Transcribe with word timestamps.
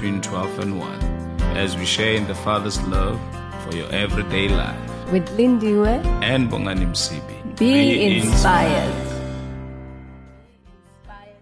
between 0.00 0.22
12 0.22 0.58
and 0.60 0.78
1 0.80 1.00
as 1.60 1.76
we 1.76 1.84
share 1.84 2.14
in 2.14 2.26
the 2.26 2.34
Father's 2.34 2.80
love 2.88 3.20
for 3.62 3.76
your 3.76 3.86
everyday 3.92 4.48
life. 4.48 5.12
With 5.12 5.28
Lindiwe, 5.36 6.02
And 6.22 6.48
Bongani 6.50 6.86
Msibi. 6.86 7.36
be, 7.58 8.16
inspired. 8.16 8.94
inspired 10.64 11.36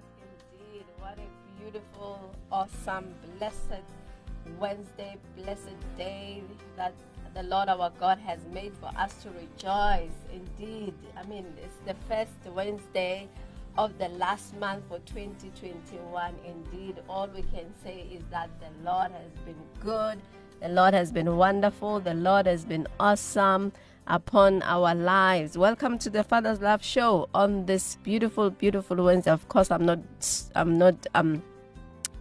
indeed. 0.50 0.86
What 0.98 1.18
a 1.18 1.60
beautiful, 1.60 2.34
awesome, 2.50 3.14
blessed 3.38 3.84
Wednesday, 4.58 5.16
blessed 5.36 5.78
day 5.96 6.42
that 6.76 6.94
the 7.34 7.44
Lord 7.44 7.68
our 7.68 7.92
God 8.00 8.18
has 8.18 8.40
made 8.52 8.72
for 8.80 8.90
us 8.98 9.14
to 9.22 9.28
rejoice. 9.30 10.10
Indeed, 10.32 10.94
I 11.16 11.22
mean, 11.28 11.46
it's 11.62 11.78
the 11.86 11.94
first 12.08 12.32
Wednesday 12.52 13.28
of 13.78 13.96
the 13.96 14.08
last 14.08 14.58
month 14.58 14.82
for 14.88 14.98
2021. 15.06 16.34
Indeed, 16.44 16.96
all 17.08 17.28
we 17.28 17.42
can 17.42 17.72
say 17.84 18.08
is 18.12 18.24
that 18.32 18.50
the 18.58 18.66
Lord 18.84 19.12
has 19.12 19.30
been 19.46 19.54
good, 19.78 20.20
the 20.60 20.68
Lord 20.68 20.94
has 20.94 21.12
been 21.12 21.36
wonderful, 21.36 22.00
the 22.00 22.14
Lord 22.14 22.46
has 22.46 22.64
been 22.64 22.88
awesome 22.98 23.72
upon 24.08 24.62
our 24.64 24.96
lives. 24.96 25.56
Welcome 25.56 25.96
to 26.00 26.10
the 26.10 26.24
Father's 26.24 26.60
Love 26.60 26.84
Show 26.84 27.28
on 27.32 27.66
this 27.66 27.94
beautiful, 28.02 28.50
beautiful 28.50 28.96
Wednesday. 28.96 29.30
Of 29.30 29.46
course, 29.46 29.70
I'm 29.70 29.86
not, 29.86 30.00
I'm 30.56 30.76
not 30.76 31.06
um, 31.14 31.40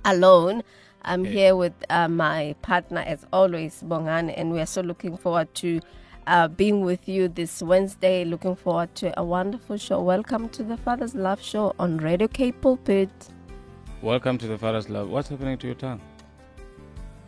alone. 0.05 0.61
I'm 1.01 1.25
here 1.25 1.55
with 1.55 1.73
uh, 1.89 2.07
my 2.07 2.55
partner, 2.61 2.99
as 2.99 3.25
always, 3.33 3.81
Bongan, 3.81 4.31
and 4.37 4.51
we 4.53 4.59
are 4.59 4.67
so 4.67 4.81
looking 4.81 5.17
forward 5.17 5.51
to 5.55 5.81
uh, 6.27 6.47
being 6.47 6.81
with 6.81 7.07
you 7.07 7.27
this 7.29 7.61
Wednesday. 7.61 8.25
Looking 8.25 8.55
forward 8.55 8.93
to 8.95 9.17
a 9.19 9.23
wonderful 9.23 9.77
show. 9.77 10.01
Welcome 10.01 10.49
to 10.49 10.63
the 10.63 10.77
Father's 10.77 11.15
Love 11.15 11.41
Show 11.41 11.73
on 11.79 11.97
Radio 11.97 12.27
K 12.27 12.51
Pulpit. 12.51 13.09
Welcome 14.01 14.37
to 14.39 14.47
the 14.47 14.57
Father's 14.57 14.89
love. 14.89 15.09
What's 15.09 15.29
happening 15.29 15.57
to 15.57 15.67
your 15.67 15.75
tongue? 15.75 16.01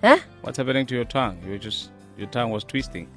Huh? 0.04 0.20
What's 0.42 0.58
happening 0.58 0.86
to 0.88 0.96
your 0.96 1.06
tongue? 1.06 1.42
You 1.46 1.58
just 1.58 1.92
your 2.18 2.28
tongue 2.28 2.52
was 2.52 2.64
twisting. 2.64 3.10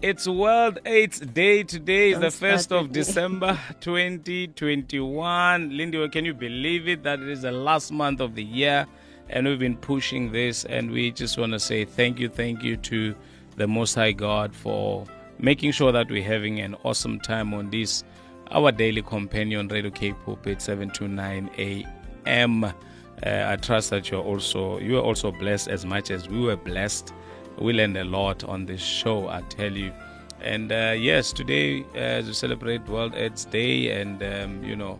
It's 0.00 0.26
World 0.26 0.78
AIDS 0.86 1.20
Day 1.20 1.62
today. 1.64 2.12
Is 2.12 2.20
the 2.20 2.30
first 2.30 2.72
of 2.72 2.86
me. 2.86 2.92
December, 2.92 3.58
2021. 3.80 5.76
Lindy, 5.76 6.08
can 6.08 6.24
you 6.24 6.34
believe 6.34 6.88
it? 6.88 7.02
That 7.02 7.20
it 7.20 7.28
is 7.28 7.42
the 7.42 7.52
last 7.52 7.92
month 7.92 8.20
of 8.20 8.34
the 8.34 8.42
year, 8.42 8.86
and 9.28 9.46
we've 9.46 9.58
been 9.58 9.76
pushing 9.76 10.32
this, 10.32 10.64
and 10.64 10.90
we 10.90 11.12
just 11.12 11.38
want 11.38 11.52
to 11.52 11.60
say 11.60 11.84
thank 11.84 12.18
you, 12.18 12.28
thank 12.28 12.62
you 12.62 12.76
to 12.78 13.14
the 13.56 13.66
Most 13.66 13.94
High 13.94 14.12
God 14.12 14.54
for 14.54 15.06
making 15.38 15.72
sure 15.72 15.92
that 15.92 16.10
we're 16.10 16.22
having 16.22 16.60
an 16.60 16.76
awesome 16.84 17.20
time 17.20 17.52
on 17.54 17.70
this 17.70 18.04
our 18.50 18.70
daily 18.70 19.02
companion 19.02 19.68
Radio 19.68 19.90
K 19.90 20.12
Pulpit 20.12 20.60
729 20.60 21.50
a.m. 21.58 22.64
Uh, 22.64 22.70
I 23.24 23.56
trust 23.56 23.90
that 23.90 24.10
you're 24.10 24.22
also 24.22 24.78
you 24.78 24.98
are 24.98 25.02
also 25.02 25.32
blessed 25.32 25.68
as 25.68 25.86
much 25.86 26.10
as 26.10 26.28
we 26.28 26.40
were 26.40 26.56
blessed. 26.56 27.12
We 27.58 27.72
learned 27.72 27.96
a 27.96 28.04
lot 28.04 28.44
on 28.44 28.66
this 28.66 28.80
show, 28.80 29.28
I 29.28 29.42
tell 29.42 29.72
you. 29.72 29.92
And 30.40 30.72
uh, 30.72 30.94
yes, 30.96 31.32
today 31.32 31.84
uh, 31.94 31.98
as 31.98 32.26
we 32.26 32.32
celebrate 32.32 32.86
World 32.88 33.14
AIDS 33.14 33.44
Day, 33.44 34.00
and 34.00 34.22
um, 34.22 34.62
you 34.64 34.74
know, 34.74 34.98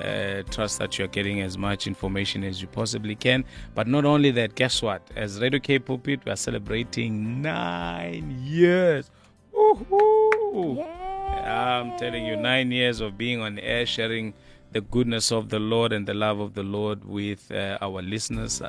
uh, 0.00 0.42
trust 0.50 0.78
that 0.78 0.98
you're 0.98 1.08
getting 1.08 1.40
as 1.40 1.56
much 1.58 1.86
information 1.86 2.44
as 2.44 2.60
you 2.60 2.68
possibly 2.68 3.14
can. 3.14 3.44
But 3.74 3.86
not 3.88 4.04
only 4.04 4.30
that, 4.32 4.54
guess 4.54 4.82
what? 4.82 5.02
As 5.16 5.40
Radio 5.40 5.60
K 5.60 5.78
Pulpit, 5.78 6.20
we 6.24 6.32
are 6.32 6.36
celebrating 6.36 7.42
nine 7.42 8.38
years. 8.42 9.10
Woohoo! 9.54 10.86
I'm 11.44 11.96
telling 11.98 12.24
you, 12.26 12.36
nine 12.36 12.70
years 12.70 13.00
of 13.00 13.18
being 13.18 13.40
on 13.40 13.58
air, 13.58 13.84
sharing 13.84 14.34
the 14.72 14.80
goodness 14.80 15.30
of 15.32 15.48
the 15.48 15.58
Lord 15.58 15.92
and 15.92 16.06
the 16.06 16.14
love 16.14 16.40
of 16.40 16.54
the 16.54 16.62
Lord 16.62 17.04
with 17.04 17.50
uh, 17.50 17.78
our 17.80 18.00
listeners. 18.00 18.62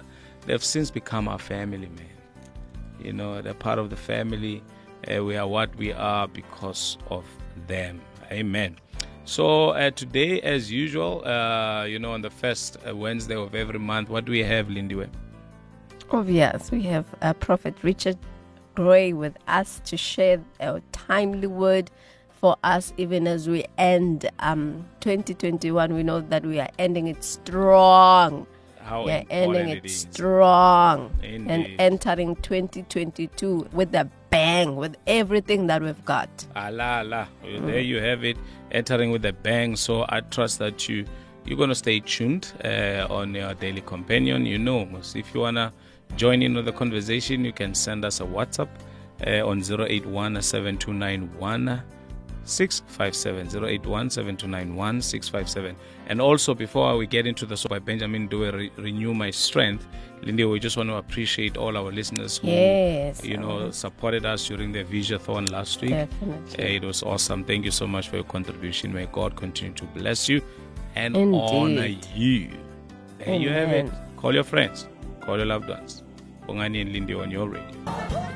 They've 0.46 0.64
since 0.64 0.92
become 0.92 1.28
our 1.28 1.40
family, 1.40 1.88
man. 1.88 2.08
You 3.02 3.14
know, 3.14 3.42
they're 3.42 3.54
part 3.54 3.80
of 3.80 3.90
the 3.90 3.96
family. 3.96 4.62
Uh, 5.10 5.24
we 5.24 5.36
are 5.38 5.48
what 5.48 5.76
we 5.76 5.94
are 5.94 6.28
because 6.28 6.98
of 7.10 7.26
them. 7.68 8.02
Amen. 8.32 8.78
So 9.26 9.70
uh, 9.70 9.92
today, 9.92 10.42
as 10.42 10.70
usual, 10.72 11.26
uh, 11.26 11.86
you 11.86 11.98
know, 11.98 12.12
on 12.12 12.22
the 12.22 12.30
first 12.30 12.78
uh, 12.88 12.96
Wednesday 12.96 13.36
of 13.36 13.56
every 13.56 13.80
month, 13.80 14.10
what 14.10 14.26
do 14.26 14.32
we 14.32 14.44
have, 14.44 14.68
Lindiwe? 14.68 15.10
Oh, 16.12 16.24
yes, 16.24 16.72
we 16.72 16.82
have 16.84 17.06
uh, 17.22 17.34
Prophet 17.34 17.76
Richard 17.84 18.18
Gray 18.76 19.14
with 19.14 19.38
us 19.48 19.82
to 19.86 19.96
share 19.96 20.44
a 20.60 20.82
timely 20.92 21.48
word 21.48 21.90
for 22.30 22.58
us, 22.64 22.94
even 22.98 23.26
as 23.26 23.48
we 23.48 23.64
end 23.78 24.30
um, 24.40 24.86
2021. 25.00 25.94
We 25.94 26.04
know 26.04 26.20
that 26.20 26.46
we 26.46 26.60
are 26.60 26.70
ending 26.78 27.08
it 27.08 27.24
strong. 27.24 28.46
How 28.84 29.08
are 29.08 29.24
ending 29.30 29.70
it 29.70 29.90
strong 29.90 31.12
and 31.24 31.50
entering 31.80 32.36
2022 32.38 33.70
with 33.72 33.96
a 33.96 34.10
bang, 34.30 34.76
with 34.76 34.96
everything 35.08 35.68
that 35.68 35.82
we've 35.82 36.04
got. 36.06 36.30
Allah, 36.56 37.00
Allah. 37.00 37.28
There 37.44 37.80
you 37.80 38.00
have 38.00 38.24
it, 38.24 38.38
entering 38.72 39.12
with 39.12 39.26
a 39.26 39.34
bang. 39.34 39.76
So 39.76 40.06
I 40.10 40.22
trust 40.22 40.60
that 40.60 40.90
you 40.90 41.06
you're 41.46 41.58
gonna 41.58 41.76
stay 41.76 42.00
tuned 42.00 42.52
uh, 42.64 43.08
on 43.10 43.36
your 43.36 43.54
daily 43.54 43.82
companion. 43.82 44.46
You 44.46 44.58
know, 44.58 44.88
if 45.16 45.34
you 45.34 45.42
wanna 45.42 45.74
join 46.16 46.42
in 46.42 46.54
with 46.56 46.66
the 46.66 46.72
conversation, 46.72 47.46
you 47.46 47.54
can 47.54 47.74
send 47.76 48.06
us 48.06 48.22
a 48.22 48.26
WhatsApp 48.26 48.70
uh, 49.26 49.48
on 49.48 49.62
081 49.62 50.36
657 52.46 53.64
081 53.66 54.10
7291 54.10 55.02
657 55.02 55.76
and 56.08 56.22
also 56.22 56.54
before 56.54 56.98
we 56.98 57.08
get 57.08 57.26
into 57.26 57.46
the 57.46 57.56
so 57.56 57.70
by 57.70 57.80
benjamin 57.80 58.28
do 58.28 58.52
re- 58.52 58.72
renew 58.78 59.14
my 59.14 59.32
strength. 59.32 59.88
Lindy 60.22 60.46
we 60.46 60.60
just 60.60 60.78
want 60.78 60.90
to 60.90 60.96
appreciate 60.96 61.58
all 61.58 61.76
our 61.78 61.92
listeners 61.92 62.38
who 62.38 62.48
Yes, 62.48 63.24
you 63.26 63.38
know 63.38 63.72
supported 63.72 64.26
us 64.26 64.48
during 64.48 64.72
the 64.72 64.84
visathon 64.84 65.52
last 65.52 65.82
week. 65.82 65.92
Definitely. 65.92 66.64
Uh, 66.64 66.68
it 66.78 66.84
was 66.84 67.04
awesome. 67.04 67.44
Thank 67.44 67.66
you 67.66 67.72
so 67.72 67.86
much 67.88 68.08
for 68.10 68.16
your 68.18 68.26
contribution. 68.26 68.94
May 68.94 69.06
god 69.08 69.36
continue 69.36 69.74
to 69.76 69.86
bless 69.86 70.30
you 70.30 70.42
and 70.96 71.16
Indeed. 71.18 71.40
honor 71.42 71.86
you. 72.16 72.50
There 73.20 73.36
you 73.36 73.50
have 73.50 73.70
it. 73.70 73.92
Call 74.18 74.34
your 74.34 74.44
friends. 74.46 74.88
Call 75.22 75.38
your 75.38 75.46
loved 75.46 75.68
ones. 75.70 76.04
Bongani 76.48 76.82
and 76.82 76.92
lindy 76.94 77.14
on 77.14 77.32
your 77.32 77.48
radio 77.50 78.30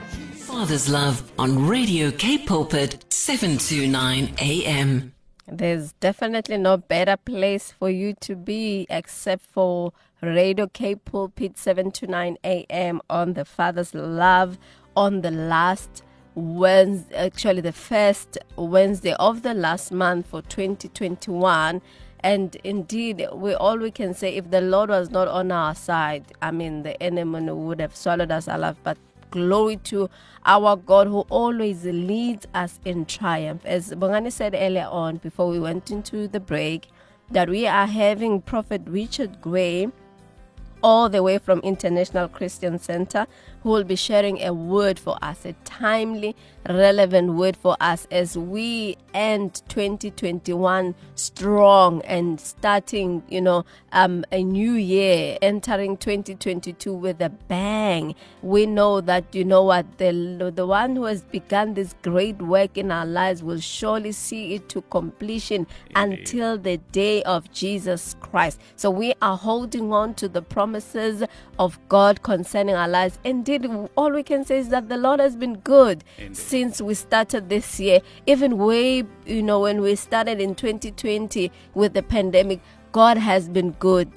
Father's 0.57 0.89
Love 0.89 1.31
on 1.37 1.67
Radio 1.67 2.09
K 2.09 2.39
Pulpit 2.39 3.05
729 3.13 4.33
AM. 4.41 5.13
There's 5.47 5.91
definitely 5.99 6.57
no 6.57 6.77
better 6.77 7.15
place 7.15 7.71
for 7.71 7.91
you 7.91 8.15
to 8.21 8.35
be 8.35 8.87
except 8.89 9.43
for 9.43 9.93
Radio 10.19 10.65
K 10.65 10.95
Pulpit 10.95 11.59
7 11.59 11.91
to 11.91 12.07
9 12.07 12.37
a.m. 12.43 13.01
on 13.07 13.33
the 13.33 13.45
Father's 13.45 13.93
Love 13.93 14.57
on 14.95 15.21
the 15.21 15.29
last 15.29 16.01
Wednesday, 16.33 17.15
actually 17.15 17.61
the 17.61 17.71
first 17.71 18.39
Wednesday 18.55 19.13
of 19.19 19.43
the 19.43 19.53
last 19.53 19.91
month 19.91 20.25
for 20.25 20.41
2021. 20.41 21.83
And 22.21 22.55
indeed, 22.63 23.27
we 23.31 23.53
all 23.53 23.77
we 23.77 23.91
can 23.91 24.15
say, 24.15 24.33
if 24.33 24.49
the 24.49 24.61
Lord 24.61 24.89
was 24.89 25.11
not 25.11 25.27
on 25.27 25.51
our 25.51 25.75
side, 25.75 26.33
I 26.41 26.49
mean, 26.49 26.81
the 26.81 27.01
enemy 27.01 27.51
would 27.51 27.79
have 27.79 27.95
swallowed 27.95 28.31
us 28.31 28.47
alive. 28.47 28.77
But 28.81 28.97
glory 29.31 29.77
to 29.77 30.09
our 30.45 30.75
God 30.75 31.07
who 31.07 31.21
always 31.29 31.83
leads 31.85 32.47
us 32.53 32.79
in 32.85 33.05
triumph. 33.05 33.65
As 33.65 33.91
Bongani 33.91 34.31
said 34.31 34.55
earlier 34.57 34.87
on, 34.89 35.17
before 35.17 35.49
we 35.49 35.59
went 35.59 35.91
into 35.91 36.27
the 36.27 36.39
break, 36.39 36.89
that 37.31 37.49
we 37.49 37.67
are 37.67 37.87
having 37.87 38.41
Prophet 38.41 38.81
Richard 38.85 39.41
Gray 39.41 39.91
all 40.81 41.09
the 41.09 41.23
way 41.23 41.37
from 41.37 41.59
International 41.59 42.27
Christian 42.27 42.79
Center, 42.79 43.27
who 43.67 43.73
will 43.73 43.83
be 43.83 43.97
sharing 43.97 44.41
a 44.41 44.53
word 44.53 44.97
for 44.97 45.17
us, 45.21 45.43
a 45.43 45.51
timely, 45.65 46.33
relevant 46.69 47.33
word 47.33 47.57
for 47.57 47.75
us 47.81 48.07
as 48.11 48.37
we 48.37 48.95
end 49.13 49.61
2021 49.67 50.95
strong 51.15 52.01
and 52.03 52.39
starting, 52.39 53.21
you 53.27 53.41
know, 53.41 53.65
um, 53.91 54.23
a 54.31 54.41
new 54.41 54.73
year, 54.73 55.37
entering 55.41 55.97
2022 55.97 56.93
with 56.93 57.21
a 57.21 57.29
bang. 57.29 58.15
We 58.41 58.65
know 58.65 59.01
that, 59.01 59.35
you 59.35 59.43
know 59.43 59.63
what, 59.63 59.97
the, 59.97 60.51
the 60.55 60.65
one 60.65 60.95
who 60.95 61.03
has 61.05 61.23
begun 61.23 61.73
this 61.73 61.93
great 62.03 62.41
work 62.41 62.77
in 62.77 62.89
our 62.89 63.05
lives 63.05 63.43
will 63.43 63.59
surely 63.59 64.13
see 64.13 64.53
it 64.53 64.69
to 64.69 64.81
completion 64.83 65.67
until 65.93 66.57
the 66.57 66.77
day 66.93 67.21
of 67.23 67.51
Jesus 67.51 68.15
Christ. 68.21 68.61
So 68.77 68.89
we 68.89 69.13
are 69.21 69.35
holding 69.35 69.91
on 69.91 70.13
to 70.15 70.29
the 70.29 70.41
promises 70.41 71.23
of 71.59 71.79
God 71.89 72.23
concerning 72.23 72.75
our 72.75 72.87
lives. 72.87 73.19
Indeed, 73.25 73.56
all 73.95 74.11
we 74.11 74.23
can 74.23 74.45
say 74.45 74.59
is 74.59 74.69
that 74.69 74.89
the 74.89 74.97
Lord 74.97 75.19
has 75.19 75.35
been 75.35 75.55
good 75.57 76.03
since 76.31 76.81
we 76.81 76.93
started 76.93 77.49
this 77.49 77.79
year. 77.79 78.01
Even 78.25 78.57
way, 78.57 79.03
you 79.25 79.43
know, 79.43 79.61
when 79.61 79.81
we 79.81 79.95
started 79.95 80.39
in 80.39 80.55
2020 80.55 81.51
with 81.73 81.93
the 81.93 82.03
pandemic, 82.03 82.59
God 82.91 83.17
has 83.17 83.49
been 83.49 83.71
good. 83.71 84.09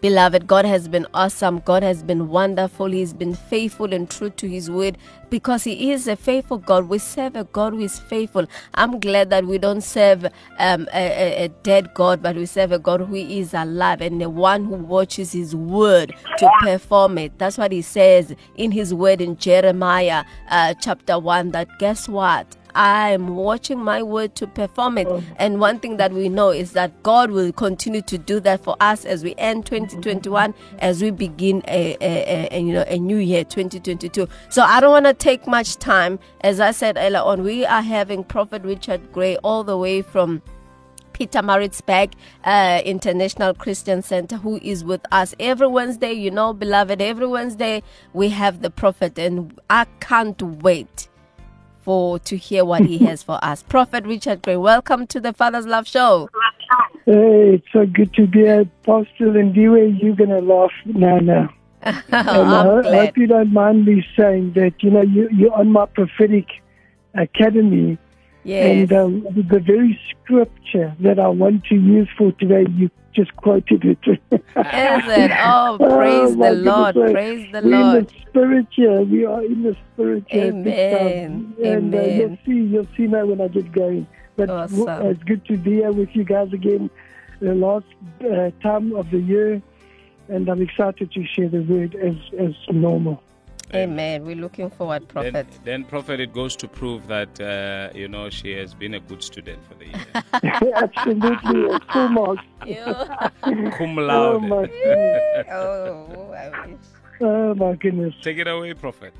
Beloved, 0.00 0.46
God 0.46 0.64
has 0.64 0.88
been 0.88 1.06
awesome. 1.12 1.58
God 1.60 1.82
has 1.82 2.02
been 2.02 2.28
wonderful. 2.28 2.86
He's 2.86 3.12
been 3.12 3.34
faithful 3.34 3.92
and 3.92 4.08
true 4.08 4.30
to 4.30 4.48
His 4.48 4.70
word 4.70 4.96
because 5.30 5.64
He 5.64 5.92
is 5.92 6.08
a 6.08 6.16
faithful 6.16 6.58
God. 6.58 6.88
We 6.88 6.98
serve 6.98 7.36
a 7.36 7.44
God 7.44 7.72
who 7.74 7.80
is 7.80 7.98
faithful. 7.98 8.46
I'm 8.74 9.00
glad 9.00 9.30
that 9.30 9.46
we 9.46 9.58
don't 9.58 9.80
serve 9.82 10.26
um, 10.58 10.88
a, 10.92 11.44
a- 11.44 11.48
dead 11.62 11.94
God, 11.94 12.22
but 12.22 12.36
we 12.36 12.46
serve 12.46 12.72
a 12.72 12.78
God 12.78 13.00
who 13.02 13.14
is 13.14 13.54
alive 13.54 14.00
and 14.00 14.20
the 14.20 14.28
one 14.30 14.64
who 14.64 14.74
watches 14.76 15.32
His 15.32 15.54
word 15.54 16.14
to 16.38 16.50
perform 16.60 17.18
it. 17.18 17.38
That's 17.38 17.58
what 17.58 17.72
He 17.72 17.82
says 17.82 18.34
in 18.56 18.72
His 18.72 18.92
word 18.92 19.20
in 19.20 19.36
Jeremiah 19.36 20.24
uh, 20.50 20.74
chapter 20.80 21.18
1 21.18 21.52
that 21.52 21.68
guess 21.78 22.08
what? 22.08 22.56
I'm 22.74 23.36
watching 23.36 23.78
my 23.78 24.02
word 24.02 24.34
to 24.36 24.46
perform 24.46 24.98
it. 24.98 25.08
And 25.36 25.60
one 25.60 25.78
thing 25.80 25.96
that 25.98 26.12
we 26.12 26.28
know 26.28 26.50
is 26.50 26.72
that 26.72 27.02
God 27.02 27.30
will 27.30 27.52
continue 27.52 28.02
to 28.02 28.18
do 28.18 28.40
that 28.40 28.62
for 28.62 28.76
us 28.80 29.04
as 29.04 29.22
we 29.24 29.34
end 29.36 29.66
2021, 29.66 30.54
as 30.78 31.02
we 31.02 31.10
begin 31.10 31.62
a, 31.68 31.96
a, 32.00 32.00
a, 32.00 32.48
a, 32.52 32.60
you 32.60 32.72
know 32.72 32.84
a 32.86 32.98
new 32.98 33.18
year 33.18 33.44
2022. 33.44 34.28
So 34.48 34.62
I 34.62 34.80
don't 34.80 34.90
want 34.90 35.06
to 35.06 35.14
take 35.14 35.46
much 35.46 35.76
time. 35.76 36.18
As 36.42 36.60
I 36.60 36.70
said 36.70 36.96
earlier 36.98 37.20
on, 37.20 37.42
we 37.42 37.64
are 37.64 37.82
having 37.82 38.24
Prophet 38.24 38.62
Richard 38.62 39.12
Gray 39.12 39.36
all 39.38 39.64
the 39.64 39.76
way 39.76 40.02
from 40.02 40.42
Pietermaritzburg 41.20 42.14
uh, 42.44 42.80
International 42.84 43.52
Christian 43.52 44.00
Center, 44.00 44.38
who 44.38 44.58
is 44.62 44.84
with 44.84 45.02
us 45.12 45.34
every 45.38 45.66
Wednesday. 45.66 46.12
You 46.12 46.30
know, 46.30 46.54
beloved, 46.54 47.02
every 47.02 47.26
Wednesday 47.26 47.82
we 48.14 48.30
have 48.30 48.62
the 48.62 48.70
prophet, 48.70 49.18
and 49.18 49.60
I 49.68 49.84
can't 50.00 50.40
wait 50.40 51.09
for 51.90 52.20
to 52.20 52.36
hear 52.36 52.64
what 52.64 52.82
he 52.86 52.98
has 52.98 53.20
for 53.20 53.44
us. 53.44 53.62
Prophet 53.68 54.06
Richard 54.06 54.42
Gray, 54.42 54.56
welcome 54.56 55.08
to 55.08 55.18
the 55.18 55.32
Father's 55.32 55.66
Love 55.66 55.88
Show. 55.88 56.30
Hey, 57.04 57.54
it's 57.54 57.66
so 57.72 57.84
good 57.84 58.14
to 58.14 58.28
be 58.28 58.44
a 58.46 58.64
pastor 58.84 59.26
Lindiwe, 59.34 60.00
you're 60.00 60.14
going 60.14 60.30
to 60.30 60.38
laugh 60.40 60.70
now, 60.84 61.18
I, 61.82 62.02
I'm 62.12 62.78
I 62.78 62.82
glad. 62.82 63.06
hope 63.06 63.16
you 63.16 63.26
don't 63.26 63.52
mind 63.52 63.86
me 63.86 64.06
saying 64.16 64.52
that, 64.52 64.74
you 64.84 64.90
know, 64.92 65.02
you, 65.02 65.28
you're 65.32 65.52
on 65.52 65.72
my 65.72 65.86
prophetic 65.86 66.46
academy. 67.14 67.98
Yes. 68.44 68.88
And 68.88 68.92
um, 68.92 69.26
the 69.34 69.58
very 69.58 69.98
scripture 70.10 70.94
that 71.00 71.18
I 71.18 71.26
want 71.26 71.64
to 71.64 71.74
use 71.74 72.08
for 72.16 72.30
today, 72.32 72.66
you 72.70 72.88
just 73.12 73.34
quoted 73.36 73.84
it. 73.84 73.98
Is 74.06 74.18
it? 74.34 75.30
Oh, 75.42 75.76
praise 75.96 76.36
my 76.36 76.50
the 76.50 76.56
Lord. 76.56 76.94
Praise 76.94 77.50
the 77.52 77.62
We're 77.62 77.98
in 77.98 78.04
the 78.04 78.14
spirit 78.28 78.66
here. 78.70 79.02
We 79.02 79.24
are 79.24 79.44
in 79.44 79.62
the 79.62 79.76
spirit 79.92 80.24
here. 80.28 80.46
Amen. 80.46 81.54
And 81.64 81.94
uh, 81.94 82.00
you'll 82.00 82.38
see, 82.46 82.52
you'll 82.52 82.88
see 82.96 83.06
now 83.06 83.26
when 83.26 83.40
I 83.40 83.48
get 83.48 83.72
going. 83.72 84.06
But 84.36 84.50
Awesome. 84.50 85.06
it's 85.06 85.22
good 85.24 85.44
to 85.46 85.56
be 85.56 85.76
here 85.76 85.92
with 85.92 86.14
you 86.14 86.24
guys 86.24 86.52
again. 86.52 86.88
The 87.40 87.54
last 87.54 87.86
uh, 88.22 88.50
time 88.62 88.94
of 88.94 89.10
the 89.10 89.18
year, 89.18 89.60
and 90.28 90.48
I'm 90.48 90.62
excited 90.62 91.10
to 91.12 91.26
share 91.26 91.48
the 91.48 91.62
word 91.62 91.94
as 91.94 92.14
as 92.38 92.54
normal. 92.70 93.22
Amen. 93.74 94.24
We're 94.24 94.36
looking 94.36 94.70
forward, 94.70 95.02
Then, 95.14 95.32
Prophet. 95.32 95.46
then, 95.64 95.84
Prophet, 95.84 96.20
it 96.20 96.32
goes 96.32 96.56
to 96.56 96.68
prove 96.68 97.06
that, 97.06 97.40
uh, 97.40 97.96
you 97.96 98.08
know, 98.08 98.28
she 98.30 98.52
has 98.52 98.74
been 98.74 98.94
a 98.94 99.00
good 99.00 99.22
student 99.22 99.60
for 99.68 99.74
the 99.74 99.86
year. 99.86 100.72
Absolutely, 100.76 101.60
it's 101.74 101.84
full 101.92 102.08
marks. 102.08 102.42
Cum 103.78 103.98
Oh 103.98 104.02
laude. 104.02 104.42
my, 104.42 104.70
oh, 105.52 106.32
I 106.36 106.66
wish. 106.66 106.78
oh 107.20 107.54
my 107.54 107.74
goodness. 107.76 108.14
Take 108.22 108.38
it 108.38 108.48
away, 108.48 108.74
Prophet. 108.74 109.14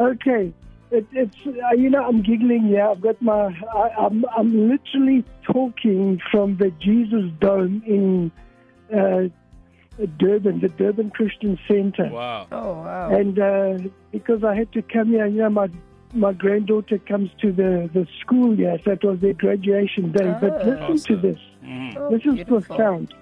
Okay, 0.00 0.52
it, 0.90 1.06
it's 1.12 1.36
uh, 1.46 1.74
you 1.76 1.88
know 1.88 2.04
I'm 2.04 2.22
giggling 2.22 2.64
here. 2.64 2.86
I've 2.86 3.00
got 3.00 3.20
my 3.22 3.54
I, 3.74 3.88
I'm 3.98 4.24
I'm 4.36 4.68
literally 4.70 5.24
talking 5.44 6.20
from 6.30 6.56
the 6.56 6.70
Jesus 6.80 7.30
Dome 7.40 7.82
in 7.86 8.32
uh, 8.96 9.28
Durban, 10.18 10.60
the 10.60 10.68
Durban 10.68 11.10
Christian 11.10 11.58
Center, 11.68 12.08
Wow. 12.10 12.46
Oh, 12.50 12.72
wow. 12.82 13.10
and 13.14 13.38
uh, 13.38 13.78
because 14.10 14.42
I 14.44 14.54
had 14.54 14.72
to 14.72 14.82
come 14.82 15.08
here, 15.08 15.26
you 15.26 15.38
know 15.42 15.50
my 15.50 15.68
my 16.14 16.32
granddaughter 16.32 16.98
comes 16.98 17.30
to 17.40 17.52
the 17.52 17.88
the 17.92 18.06
school 18.20 18.54
here, 18.56 18.78
so 18.84 18.92
it 18.92 19.04
was 19.04 19.20
their 19.20 19.34
graduation 19.34 20.12
day. 20.12 20.34
but 20.40 20.62
Oh. 20.66 20.88
listen 20.92 21.16
to 21.16 21.22
this. 21.28 21.38
Mhm. 21.64 21.96
Oh, 21.96 22.10
This 22.10 22.24
is 22.26 22.34
beautiful. 22.34 22.60
profound. 22.62 23.14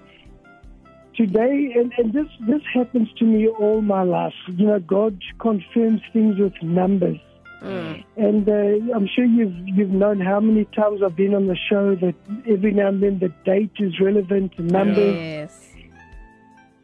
Today, 1.15 1.73
and, 1.75 1.91
and 1.97 2.13
this 2.13 2.27
this 2.47 2.61
happens 2.73 3.09
to 3.19 3.25
me 3.25 3.47
all 3.47 3.81
my 3.81 4.01
life. 4.03 4.33
You 4.47 4.67
know, 4.67 4.79
God 4.79 5.21
confirms 5.39 6.01
things 6.13 6.37
with 6.39 6.53
numbers. 6.63 7.19
Mm. 7.61 8.03
And 8.17 8.49
uh, 8.49 8.95
I'm 8.95 9.07
sure 9.07 9.25
you've 9.25 9.53
you've 9.67 9.91
known 9.91 10.19
how 10.21 10.39
many 10.39 10.65
times 10.65 11.03
I've 11.03 11.15
been 11.17 11.35
on 11.35 11.47
the 11.47 11.57
show 11.69 11.95
that 11.95 12.15
every 12.47 12.71
now 12.71 12.87
and 12.87 13.03
then 13.03 13.19
the 13.19 13.27
date 13.45 13.71
is 13.79 13.99
relevant, 13.99 14.55
the 14.57 14.63
numbers. 14.63 15.15
Yes. 15.15 15.70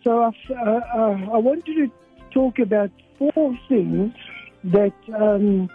So 0.07 0.21
I, 0.21 0.53
uh, 0.53 0.79
uh, 0.95 1.33
I 1.33 1.37
wanted 1.37 1.65
to 1.65 1.91
talk 2.31 2.59
about 2.59 2.91
four 3.19 3.59
things 3.67 4.13
that 4.63 4.93
um, 5.13 5.69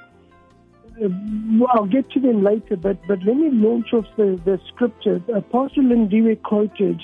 uh, 0.99 1.67
I'll 1.69 1.85
get 1.85 2.11
to 2.13 2.21
them 2.21 2.43
later. 2.43 2.77
But 2.77 3.07
but 3.07 3.19
let 3.27 3.37
me 3.37 3.51
launch 3.51 3.93
off 3.93 4.07
the 4.17 4.41
the 4.47 4.59
scripture. 4.69 5.21
Apostle 5.35 5.83
Lindiwe 5.83 6.43
quoted 6.45 7.03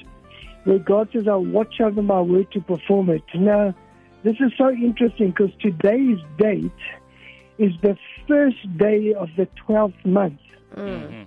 where 0.65 0.79
God 0.79 1.11
says, 1.13 1.29
"I'll 1.29 1.45
watch 1.45 1.83
over 1.83 2.01
my 2.01 2.23
word 2.23 2.51
to 2.53 2.63
perform 2.63 3.11
it." 3.11 3.25
Now, 3.35 3.75
this 4.23 4.37
is 4.41 4.51
so 4.57 4.71
interesting 4.71 5.33
because 5.33 5.51
today's 5.61 6.21
date 6.39 6.81
is 7.59 7.73
the 7.83 7.99
first 8.27 8.79
day 8.79 9.13
of 9.13 9.29
the 9.37 9.45
twelfth 9.67 10.03
month. 10.07 10.41
Mm. 10.75 11.27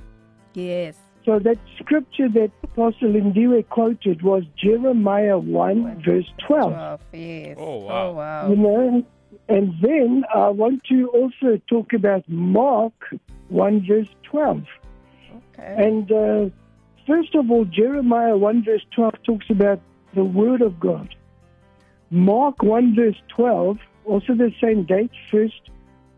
Yes. 0.56 0.98
So 1.26 1.40
that 1.40 1.58
scripture 1.78 2.30
that 2.30 2.52
Apostle 2.64 3.10
Lindiwe 3.10 3.68
quoted 3.70 4.24
was 4.24 4.44
Jeremiah 4.58 5.38
1, 5.38 6.04
verse 6.04 6.26
12. 6.48 6.72
12. 6.74 7.00
Yes. 7.14 7.58
Oh, 7.60 7.78
wow. 7.78 8.08
Oh, 8.08 8.12
wow. 8.14 8.50
You 8.50 8.56
know, 8.56 9.06
and 9.48 9.74
then 9.82 10.24
I 10.34 10.50
want 10.50 10.84
to 10.86 11.10
also 11.10 11.62
talk 11.68 11.94
about 11.94 12.28
Mark 12.28 12.94
1, 13.50 13.86
verse 13.88 14.08
12. 14.24 14.64
Okay. 15.54 15.76
And 15.78 16.12
uh, 16.12 16.50
first 17.06 17.36
of 17.36 17.52
all, 17.52 17.66
Jeremiah 17.66 18.38
1, 18.38 18.64
verse 18.64 18.86
12 18.96 19.14
talks 19.24 19.46
about 19.50 19.80
the 20.16 20.24
Word 20.24 20.62
of 20.62 20.80
God. 20.80 21.14
Mark 22.10 22.64
1, 22.64 22.96
verse 22.96 23.22
12, 23.36 23.78
also 24.06 24.34
the 24.34 24.52
same 24.62 24.84
date, 24.84 25.12
first 25.30 25.70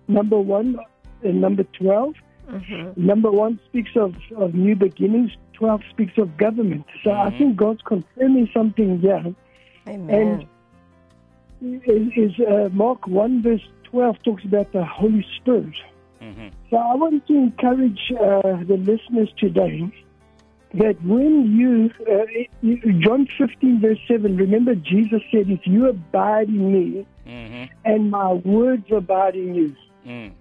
number 0.07 0.39
1 0.39 0.77
and 1.23 1.41
number 1.41 1.63
12. 1.63 2.15
Mm-hmm. 2.49 3.05
Number 3.05 3.31
one 3.31 3.59
speaks 3.67 3.91
of, 3.95 4.15
of 4.35 4.53
new 4.53 4.75
beginnings. 4.75 5.31
Twelve 5.53 5.81
speaks 5.89 6.17
of 6.17 6.35
government. 6.37 6.85
So 7.03 7.11
I 7.11 7.29
think 7.37 7.55
God's 7.55 7.81
confirming 7.83 8.49
something 8.53 8.99
here. 8.99 9.33
Amen. 9.87 10.47
Is, 11.61 12.11
is 12.15 12.39
uh, 12.39 12.69
Mark 12.73 13.07
one 13.07 13.41
verse 13.41 13.61
twelve 13.83 14.21
talks 14.23 14.43
about 14.43 14.71
the 14.73 14.83
Holy 14.83 15.25
Spirit. 15.37 15.75
Mhm. 16.21 16.51
So 16.69 16.77
I 16.77 16.95
want 16.95 17.25
to 17.27 17.33
encourage 17.33 18.11
uh, 18.11 18.63
the 18.63 18.77
listeners 18.77 19.29
today 19.37 19.89
that 20.73 21.01
when 21.03 21.55
you, 21.55 21.91
uh, 22.11 22.69
John 22.99 23.27
fifteen 23.37 23.79
verse 23.79 23.99
seven. 24.07 24.35
Remember 24.35 24.75
Jesus 24.75 25.21
said, 25.31 25.49
"If 25.49 25.65
you 25.65 25.87
abide 25.87 26.49
in 26.49 26.73
me, 26.73 27.05
Mhm. 27.27 27.69
and 27.85 28.11
my 28.11 28.33
words 28.33 28.91
abide 28.91 29.35
in 29.35 29.55
you." 29.55 29.75
Mm. 30.05 30.31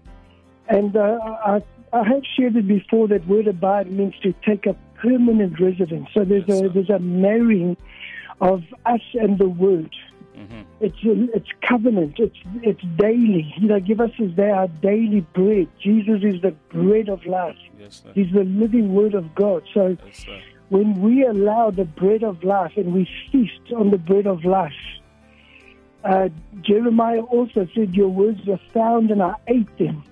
And 0.68 0.96
uh, 0.96 1.18
I, 1.44 1.62
I 1.92 2.04
have 2.04 2.22
shared 2.36 2.56
it 2.56 2.66
before 2.66 3.08
that 3.08 3.26
word 3.26 3.46
abide 3.48 3.90
means 3.90 4.14
to 4.22 4.32
take 4.44 4.66
a 4.66 4.74
permanent 4.94 5.60
residence. 5.60 6.08
So 6.14 6.24
there's 6.24 6.44
Yes, 6.46 6.58
a 6.58 6.62
sir. 6.62 6.68
there's 6.68 6.90
a 6.90 6.98
marrying 6.98 7.76
of 8.40 8.62
us 8.86 9.00
and 9.14 9.38
the 9.38 9.48
word. 9.48 9.94
Mhm. 10.36 10.64
It's 10.80 10.96
it's 11.02 11.48
covenant. 11.68 12.18
It's 12.18 12.38
it's 12.62 12.80
daily. 12.96 13.52
You 13.58 13.68
know, 13.68 13.80
give 13.80 14.00
us 14.00 14.10
as 14.18 14.34
they 14.34 14.50
our 14.50 14.68
daily 14.68 15.20
bread. 15.34 15.68
Jesus 15.80 16.22
is 16.24 16.40
the 16.40 16.54
bread 16.70 17.08
of 17.10 17.24
life. 17.26 17.56
Yes, 17.78 18.02
sir. 18.02 18.10
He's 18.14 18.32
the 18.32 18.44
living 18.44 18.94
word 18.94 19.14
of 19.14 19.34
God. 19.34 19.62
So 19.74 19.96
Yes, 20.06 20.26
when 20.70 21.02
we 21.02 21.24
allow 21.26 21.70
the 21.70 21.84
bread 21.84 22.22
of 22.22 22.42
life 22.42 22.72
and 22.76 22.94
we 22.94 23.06
feast 23.30 23.72
on 23.76 23.90
the 23.90 23.98
bread 23.98 24.26
of 24.26 24.44
life, 24.46 24.72
uh, 26.04 26.28
Jeremiah 26.62 27.20
also 27.20 27.68
said, 27.74 27.94
Your 27.94 28.08
words 28.08 28.44
were 28.46 28.60
found 28.72 29.10
and 29.10 29.22
I 29.22 29.34
ate 29.48 29.76
them, 29.78 30.02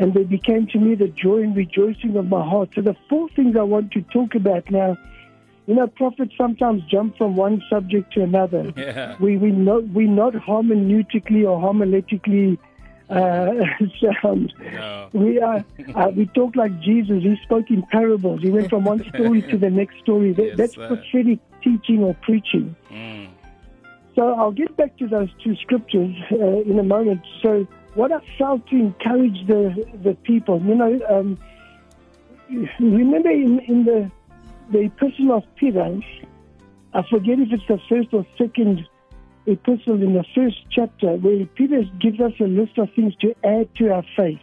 and 0.00 0.14
they 0.14 0.24
became 0.24 0.66
to 0.72 0.78
me 0.78 0.94
the 0.94 1.08
joy 1.08 1.38
and 1.46 1.54
rejoicing 1.64 2.16
of 2.16 2.26
my 2.36 2.42
heart. 2.52 2.68
So, 2.74 2.80
the 2.80 2.96
four 3.08 3.28
things 3.36 3.52
I 3.56 3.62
want 3.74 3.92
to 3.96 4.00
talk 4.16 4.34
about 4.34 4.64
now 4.70 4.96
You 5.66 5.74
know, 5.76 5.86
prophets 6.02 6.34
sometimes 6.42 6.82
jump 6.94 7.16
from 7.18 7.30
one 7.36 7.56
subject 7.72 8.06
to 8.14 8.22
another. 8.30 8.64
Yeah. 8.76 9.16
We 9.24 9.30
we 9.44 9.50
not 9.68 9.82
we 9.98 10.04
not 10.22 10.32
hermeneutically 10.48 11.42
or 11.50 11.56
homiletically 11.66 12.48
uh, 13.18 13.52
sound. 14.22 14.48
No. 14.78 15.08
We 15.12 15.30
are 15.48 15.60
uh, 15.94 16.08
we 16.18 16.24
talk 16.38 16.52
like 16.62 16.74
Jesus. 16.88 17.18
He 17.28 17.34
spoke 17.46 17.68
in 17.76 17.82
parables. 17.96 18.38
He 18.46 18.50
went 18.56 18.68
from 18.72 18.82
one 18.92 19.00
story 19.12 19.42
to 19.50 19.56
the 19.64 19.70
next 19.80 19.96
story. 20.04 20.30
That, 20.32 20.46
Yes, 20.46 20.56
that's 20.60 20.74
sir. 20.74 20.88
prophetic 20.88 21.38
teaching 21.66 22.00
or 22.08 22.14
preaching. 22.28 22.66
Mm. 22.90 23.28
So 24.16 24.22
I'll 24.38 24.56
get 24.62 24.76
back 24.80 24.92
to 25.00 25.06
those 25.14 25.30
two 25.42 25.54
scriptures 25.64 26.14
uh, 26.32 26.70
in 26.70 26.76
a 26.84 26.86
moment. 26.96 27.20
So 27.42 27.50
what 27.94 28.12
I 28.12 28.20
felt 28.38 28.66
to 28.68 28.76
encourage 28.76 29.46
the 29.46 29.86
the 30.02 30.14
people, 30.22 30.60
you 30.62 30.74
know, 30.74 31.00
um, 31.08 31.38
remember 32.78 33.30
in, 33.30 33.60
in 33.60 33.84
the 33.84 34.10
the 34.70 34.80
epistle 34.84 35.32
of 35.32 35.44
Peter, 35.56 35.98
I 36.94 37.02
forget 37.10 37.38
if 37.40 37.52
it's 37.52 37.66
the 37.66 37.80
first 37.88 38.08
or 38.12 38.24
second 38.38 38.86
epistle 39.46 40.02
in 40.02 40.14
the 40.14 40.24
first 40.34 40.58
chapter, 40.70 41.16
where 41.16 41.44
Peter 41.46 41.82
gives 41.98 42.20
us 42.20 42.32
a 42.40 42.44
list 42.44 42.78
of 42.78 42.92
things 42.94 43.14
to 43.16 43.34
add 43.44 43.74
to 43.76 43.92
our 43.92 44.04
faith. 44.16 44.40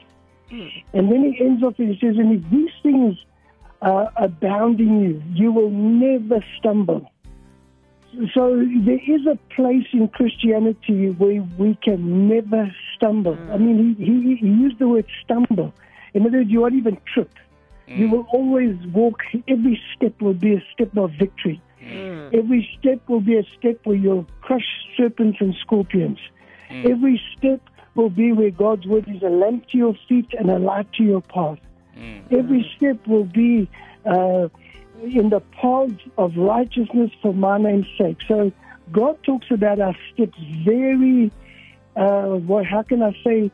And 0.94 1.12
then 1.12 1.34
he 1.34 1.44
ends 1.44 1.63
off 1.63 1.77
and 1.77 1.94
he 1.94 2.00
says, 2.00 2.18
and 2.18 2.34
if 2.34 2.50
these 2.50 2.72
things 2.82 3.18
uh, 3.82 4.08
abound 4.16 4.80
in 4.80 5.01
you, 5.01 5.24
you 5.34 5.51
will 5.51 5.70
never 5.70 6.44
stumble. 6.58 7.12
So 8.34 8.64
there 8.86 9.02
is 9.08 9.26
a 9.28 9.38
place 9.54 9.86
in 9.94 10.08
Christianity 10.08 11.10
where 11.10 11.42
we 11.58 11.78
can 11.84 12.28
never 12.28 12.74
stumble. 12.96 13.34
I 13.34 13.58
mm. 13.58 13.62
mean, 13.62 13.96
he, 13.98 14.06
he, 14.06 14.36
he 14.36 14.48
used 14.48 14.80
the 14.80 14.88
word 14.88 15.06
stumble. 15.24 15.74
In 16.14 16.26
other 16.26 16.40
words, 16.40 16.50
you 16.50 16.62
won't 16.62 16.74
even 16.74 16.98
trip. 17.14 17.32
You 17.86 18.08
mm. 18.08 18.12
will 18.12 18.28
always 18.32 18.76
walk. 18.88 19.22
Every 19.48 19.80
step 19.96 20.20
will 20.22 20.34
be 20.34 20.54
a 20.56 20.64
step 20.74 20.96
of 20.98 21.12
victory. 21.12 21.62
Mm. 21.82 22.34
Every 22.34 22.68
step 22.80 23.08
will 23.08 23.22
be 23.22 23.38
a 23.38 23.44
step 23.58 23.80
where 23.84 23.96
you'll 23.96 24.26
crush 24.42 24.68
serpents 24.96 25.38
and 25.40 25.56
scorpions. 25.62 26.20
Every 26.70 27.22
step 27.38 27.62
will 27.96 28.10
be 28.10 28.34
where 28.34 28.52
God's 28.52 28.86
word 28.86 29.08
is 29.08 29.22
a 29.22 29.30
lamp 29.30 29.68
to 29.70 29.78
your 29.78 29.96
feet 30.10 30.28
and 30.38 30.50
a 30.52 30.60
light 30.60 30.92
to 30.94 31.04
your 31.04 31.22
path. 31.22 31.60
Every 32.30 32.70
step 32.76 33.08
will 33.08 33.24
be 33.24 33.70
uh, 34.06 34.50
in 35.04 35.30
the 35.30 35.39
path 35.62 35.92
of 36.18 36.36
righteousness 36.36 37.12
for 37.22 37.34
my 37.34 37.58
name's 37.58 37.88
sake. 37.98 38.18
So 38.27 38.51
God 38.92 39.22
talks 39.24 39.48
about 39.51 39.80
our 39.80 39.96
steps 40.13 40.38
very, 40.66 41.32
uh, 41.96 42.36
what, 42.36 42.66
how 42.66 42.84
can 42.84 43.01
I 43.01 43.16
say, 43.24 43.51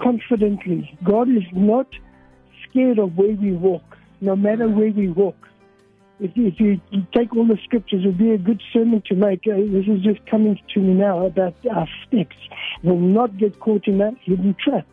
confidently. 0.00 0.96
God 1.02 1.28
is 1.28 1.44
not 1.52 1.88
scared 2.68 2.98
of 2.98 3.16
where 3.16 3.34
we 3.34 3.52
walk, 3.52 3.96
no 4.20 4.36
matter 4.36 4.68
where 4.68 4.90
we 4.90 5.08
walk. 5.08 5.36
If 6.20 6.36
you, 6.36 6.46
if 6.46 6.60
you, 6.60 6.80
you 6.90 7.06
take 7.12 7.34
all 7.34 7.46
the 7.46 7.58
scriptures, 7.64 8.04
it 8.04 8.06
would 8.06 8.18
be 8.18 8.30
a 8.30 8.38
good 8.38 8.62
sermon 8.72 9.02
to 9.06 9.14
make. 9.14 9.46
Uh, 9.46 9.56
this 9.56 9.86
is 9.88 10.00
just 10.02 10.24
coming 10.26 10.58
to 10.74 10.80
me 10.80 10.94
now 10.94 11.26
about 11.26 11.54
our 11.70 11.88
steps. 12.06 12.36
Will 12.82 12.98
not 12.98 13.36
get 13.36 13.58
caught 13.58 13.86
in 13.88 13.98
that 13.98 14.14
hidden 14.22 14.54
trap 14.62 14.86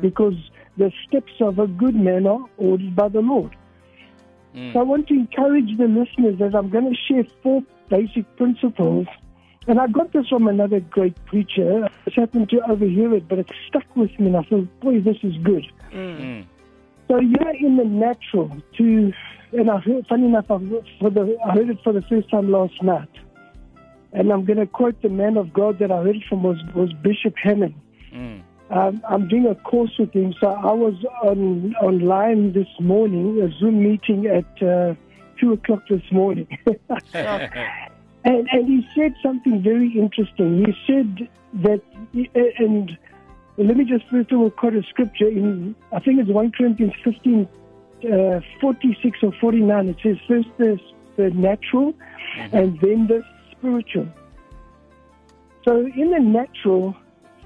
because 0.00 0.34
the 0.76 0.92
steps 1.06 1.32
of 1.40 1.58
a 1.58 1.66
good 1.66 1.94
man 1.94 2.26
are 2.26 2.44
ordered 2.58 2.94
by 2.94 3.08
the 3.08 3.20
Lord. 3.20 3.56
So 4.72 4.80
I 4.80 4.82
want 4.82 5.06
to 5.08 5.14
encourage 5.14 5.76
the 5.78 5.86
listeners 5.86 6.40
as 6.40 6.54
I'm 6.54 6.70
going 6.70 6.92
to 6.92 6.96
share 7.08 7.24
four 7.42 7.62
basic 7.88 8.24
principles. 8.36 9.06
And 9.68 9.78
I 9.78 9.86
got 9.86 10.12
this 10.12 10.26
from 10.28 10.48
another 10.48 10.80
great 10.80 11.14
preacher. 11.26 11.84
I 11.84 11.90
just 12.04 12.16
happened 12.16 12.48
to 12.50 12.60
overhear 12.68 13.14
it, 13.14 13.28
but 13.28 13.38
it 13.38 13.50
stuck 13.68 13.84
with 13.94 14.10
me, 14.18 14.26
and 14.26 14.36
I 14.38 14.42
thought, 14.42 14.80
boy, 14.80 15.00
this 15.00 15.18
is 15.22 15.36
good. 15.44 15.66
Mm. 15.92 16.46
So 17.08 17.20
you're 17.20 17.56
in 17.56 17.76
the 17.76 17.84
natural 17.84 18.50
to, 18.78 19.12
and 19.52 19.70
I 19.70 19.78
heard, 19.78 20.06
funny 20.08 20.26
enough, 20.26 20.50
I 20.50 20.58
heard, 20.58 20.86
for 20.98 21.10
the, 21.10 21.36
I 21.44 21.52
heard 21.52 21.70
it 21.70 21.78
for 21.84 21.92
the 21.92 22.02
first 22.02 22.30
time 22.30 22.50
last 22.50 22.82
night. 22.82 23.08
And 24.12 24.32
I'm 24.32 24.44
going 24.44 24.58
to 24.58 24.66
quote 24.66 25.00
the 25.02 25.08
man 25.08 25.36
of 25.36 25.52
God 25.52 25.78
that 25.78 25.92
I 25.92 26.02
heard 26.02 26.24
from 26.28 26.42
was, 26.42 26.58
was 26.74 26.92
Bishop 26.94 27.34
Hammond. 27.40 27.74
Mm. 28.12 28.42
Um, 28.70 29.02
I'm 29.08 29.26
doing 29.26 29.46
a 29.46 29.56
course 29.56 29.90
with 29.98 30.12
him, 30.12 30.32
so 30.40 30.46
I 30.46 30.72
was 30.72 30.94
on 31.24 31.74
online 31.82 32.52
this 32.52 32.68
morning, 32.78 33.42
a 33.42 33.50
Zoom 33.58 33.82
meeting 33.82 34.26
at 34.26 34.62
uh, 34.62 34.94
two 35.40 35.54
o'clock 35.54 35.80
this 35.88 36.02
morning, 36.12 36.46
and 37.12 37.50
and 38.24 38.68
he 38.68 38.86
said 38.94 39.14
something 39.24 39.60
very 39.60 39.92
interesting. 39.98 40.64
He 40.64 40.74
said 40.86 41.28
that, 41.64 41.82
and 42.58 42.96
let 43.56 43.76
me 43.76 43.84
just 43.84 44.04
first 44.08 44.30
of 44.30 44.38
all 44.38 44.50
quote 44.50 44.76
a 44.76 44.84
scripture 44.84 45.28
in 45.28 45.74
I 45.90 45.98
think 45.98 46.20
it's 46.20 46.30
one 46.30 46.52
Corinthians 46.52 46.92
fifteen, 47.02 47.48
uh, 48.04 48.38
forty 48.60 48.96
six 49.02 49.18
or 49.24 49.32
forty 49.40 49.60
nine. 49.62 49.88
It 49.88 49.96
says 50.00 50.16
first 50.28 50.48
the 50.58 50.78
the 51.16 51.30
natural, 51.30 51.92
and 52.36 52.78
then 52.80 53.08
the 53.08 53.24
spiritual. 53.50 54.06
So 55.64 55.86
in 55.86 56.10
the 56.10 56.20
natural, 56.20 56.96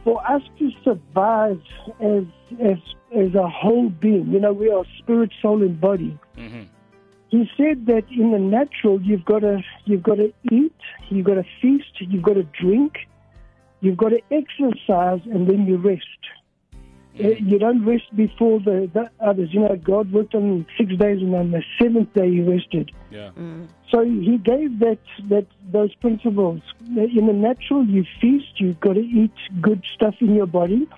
for 0.04 0.24
us 0.30 0.42
to 0.58 0.70
survive 0.84 1.60
as 2.00 2.24
as 2.60 2.78
as 3.16 3.34
a 3.34 3.48
whole 3.48 3.88
being, 3.88 4.28
you 4.30 4.38
know, 4.38 4.52
we 4.52 4.70
are 4.70 4.84
spirit, 4.98 5.32
soul, 5.40 5.62
and 5.62 5.80
body. 5.80 6.16
Mhm. 6.36 6.66
He 7.30 7.50
said 7.56 7.86
that 7.86 8.04
in 8.10 8.30
the 8.30 8.38
natural, 8.38 9.00
you've 9.00 9.24
got 9.24 9.40
to 9.40 9.62
you've 9.86 10.02
got 10.02 10.16
to 10.16 10.32
eat, 10.52 10.76
you've 11.08 11.24
got 11.24 11.34
to 11.34 11.44
feast, 11.60 12.00
you've 12.00 12.22
got 12.22 12.34
to 12.34 12.44
drink, 12.44 13.08
you've 13.80 13.96
got 13.96 14.10
to 14.10 14.20
exercise, 14.30 15.20
and 15.26 15.48
then 15.48 15.66
you 15.66 15.76
rest. 15.78 16.04
Uh, 17.18 17.28
You 17.38 17.58
don't 17.58 17.84
rest 17.84 18.14
before 18.16 18.58
the, 18.60 18.90
the 18.92 19.08
others. 19.20 19.54
You 19.54 19.60
know, 19.60 19.76
God 19.76 20.10
worked 20.12 20.34
on 20.34 20.66
six 20.76 20.96
days, 20.96 21.22
and 21.22 21.34
on 21.34 21.52
the 21.52 21.62
seventh 21.80 22.12
day 22.12 22.30
He 22.30 22.42
rested. 22.42 22.90
Yeah. 23.10 23.30
Mm. 23.38 23.68
So 23.90 24.04
he 24.04 24.38
gave 24.38 24.80
that 24.80 24.98
that 25.28 25.46
those 25.70 25.94
principles. 25.96 26.60
Eh, 26.98 27.06
in 27.16 27.26
the 27.26 27.32
natural, 27.32 27.84
you 27.84 28.04
feast. 28.20 28.52
You've 28.56 28.80
got 28.80 28.94
to 28.94 29.00
eat 29.00 29.34
good 29.60 29.84
stuff 29.94 30.16
in 30.20 30.34
your 30.34 30.46
body. 30.46 30.88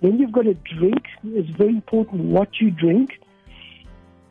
Then 0.00 0.18
you've 0.18 0.32
got 0.32 0.44
to 0.44 0.54
drink. 0.54 1.04
It's 1.24 1.50
very 1.50 1.70
important 1.70 2.24
what 2.24 2.60
you 2.60 2.70
drink. 2.70 3.20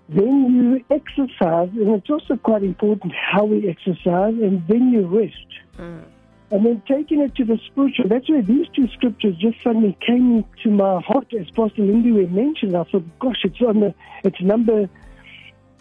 Then 0.09 0.55
you 0.55 0.85
exercise, 0.89 1.69
and 1.73 1.89
it's 1.89 2.09
also 2.09 2.37
quite 2.37 2.63
important 2.63 3.13
how 3.13 3.45
we 3.45 3.69
exercise. 3.69 4.33
And 4.41 4.65
then 4.67 4.91
you 4.91 5.05
rest. 5.05 5.49
Mm. 5.77 6.03
And 6.49 6.65
then 6.65 6.81
taking 6.87 7.19
it 7.19 7.35
to 7.35 7.43
the 7.43 7.59
spiritual, 7.69 8.07
that's 8.07 8.29
where 8.29 8.41
these 8.41 8.67
two 8.73 8.87
scriptures 8.93 9.35
just 9.37 9.61
suddenly 9.61 9.97
came 10.05 10.45
to 10.63 10.69
my 10.69 11.01
heart 11.01 11.27
as 11.37 11.47
Pastor 11.47 11.81
Lindy 11.81 12.11
mentioned. 12.25 12.75
I 12.75 12.83
thought, 12.85 13.03
gosh, 13.19 13.41
it's 13.43 13.61
on 13.61 13.81
the, 13.81 13.93
it's 14.23 14.39
number 14.41 14.89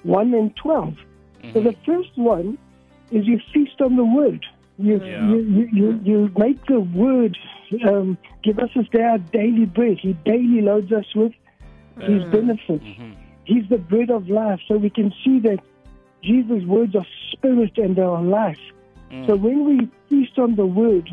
one 0.03 0.35
and 0.35 0.55
twelve. 0.57 0.95
So 1.55 1.61
the 1.61 1.75
first 1.87 2.11
one 2.17 2.59
is 3.13 3.25
you 3.27 3.41
feast 3.55 3.81
on 3.81 3.97
the 3.97 4.05
word. 4.05 4.45
You 4.79 5.01
Yeah. 5.03 5.25
you, 5.29 5.39
you, 5.39 5.69
you, 5.73 6.01
you 6.03 6.31
make 6.37 6.65
the 6.67 6.81
word 6.81 7.39
um, 7.89 8.19
give 8.43 8.59
us 8.59 8.71
this 8.75 8.89
day 8.89 9.03
our 9.03 9.19
daily 9.19 9.67
bread. 9.67 9.99
He 10.01 10.15
daily 10.25 10.63
loads 10.63 10.93
us 10.93 11.07
with 11.15 11.33
his 12.01 12.25
benefits. 12.25 12.85
He's 13.45 13.69
the 13.69 13.79
bread 13.79 14.11
of 14.11 14.29
life. 14.29 14.61
So 14.67 14.77
we 14.77 14.91
can 14.91 15.15
see 15.25 15.39
that 15.41 15.61
Jesus' 16.23 16.65
words 16.65 16.97
are 16.97 17.07
spirit 17.33 17.79
and 17.79 17.95
they 17.95 18.03
are 18.03 18.21
life. 18.23 18.59
Mm. 19.11 19.27
So 19.27 19.37
when 19.37 19.65
we 19.65 19.91
feast 20.09 20.39
on 20.39 20.57
the 20.57 20.67
word, 20.67 21.09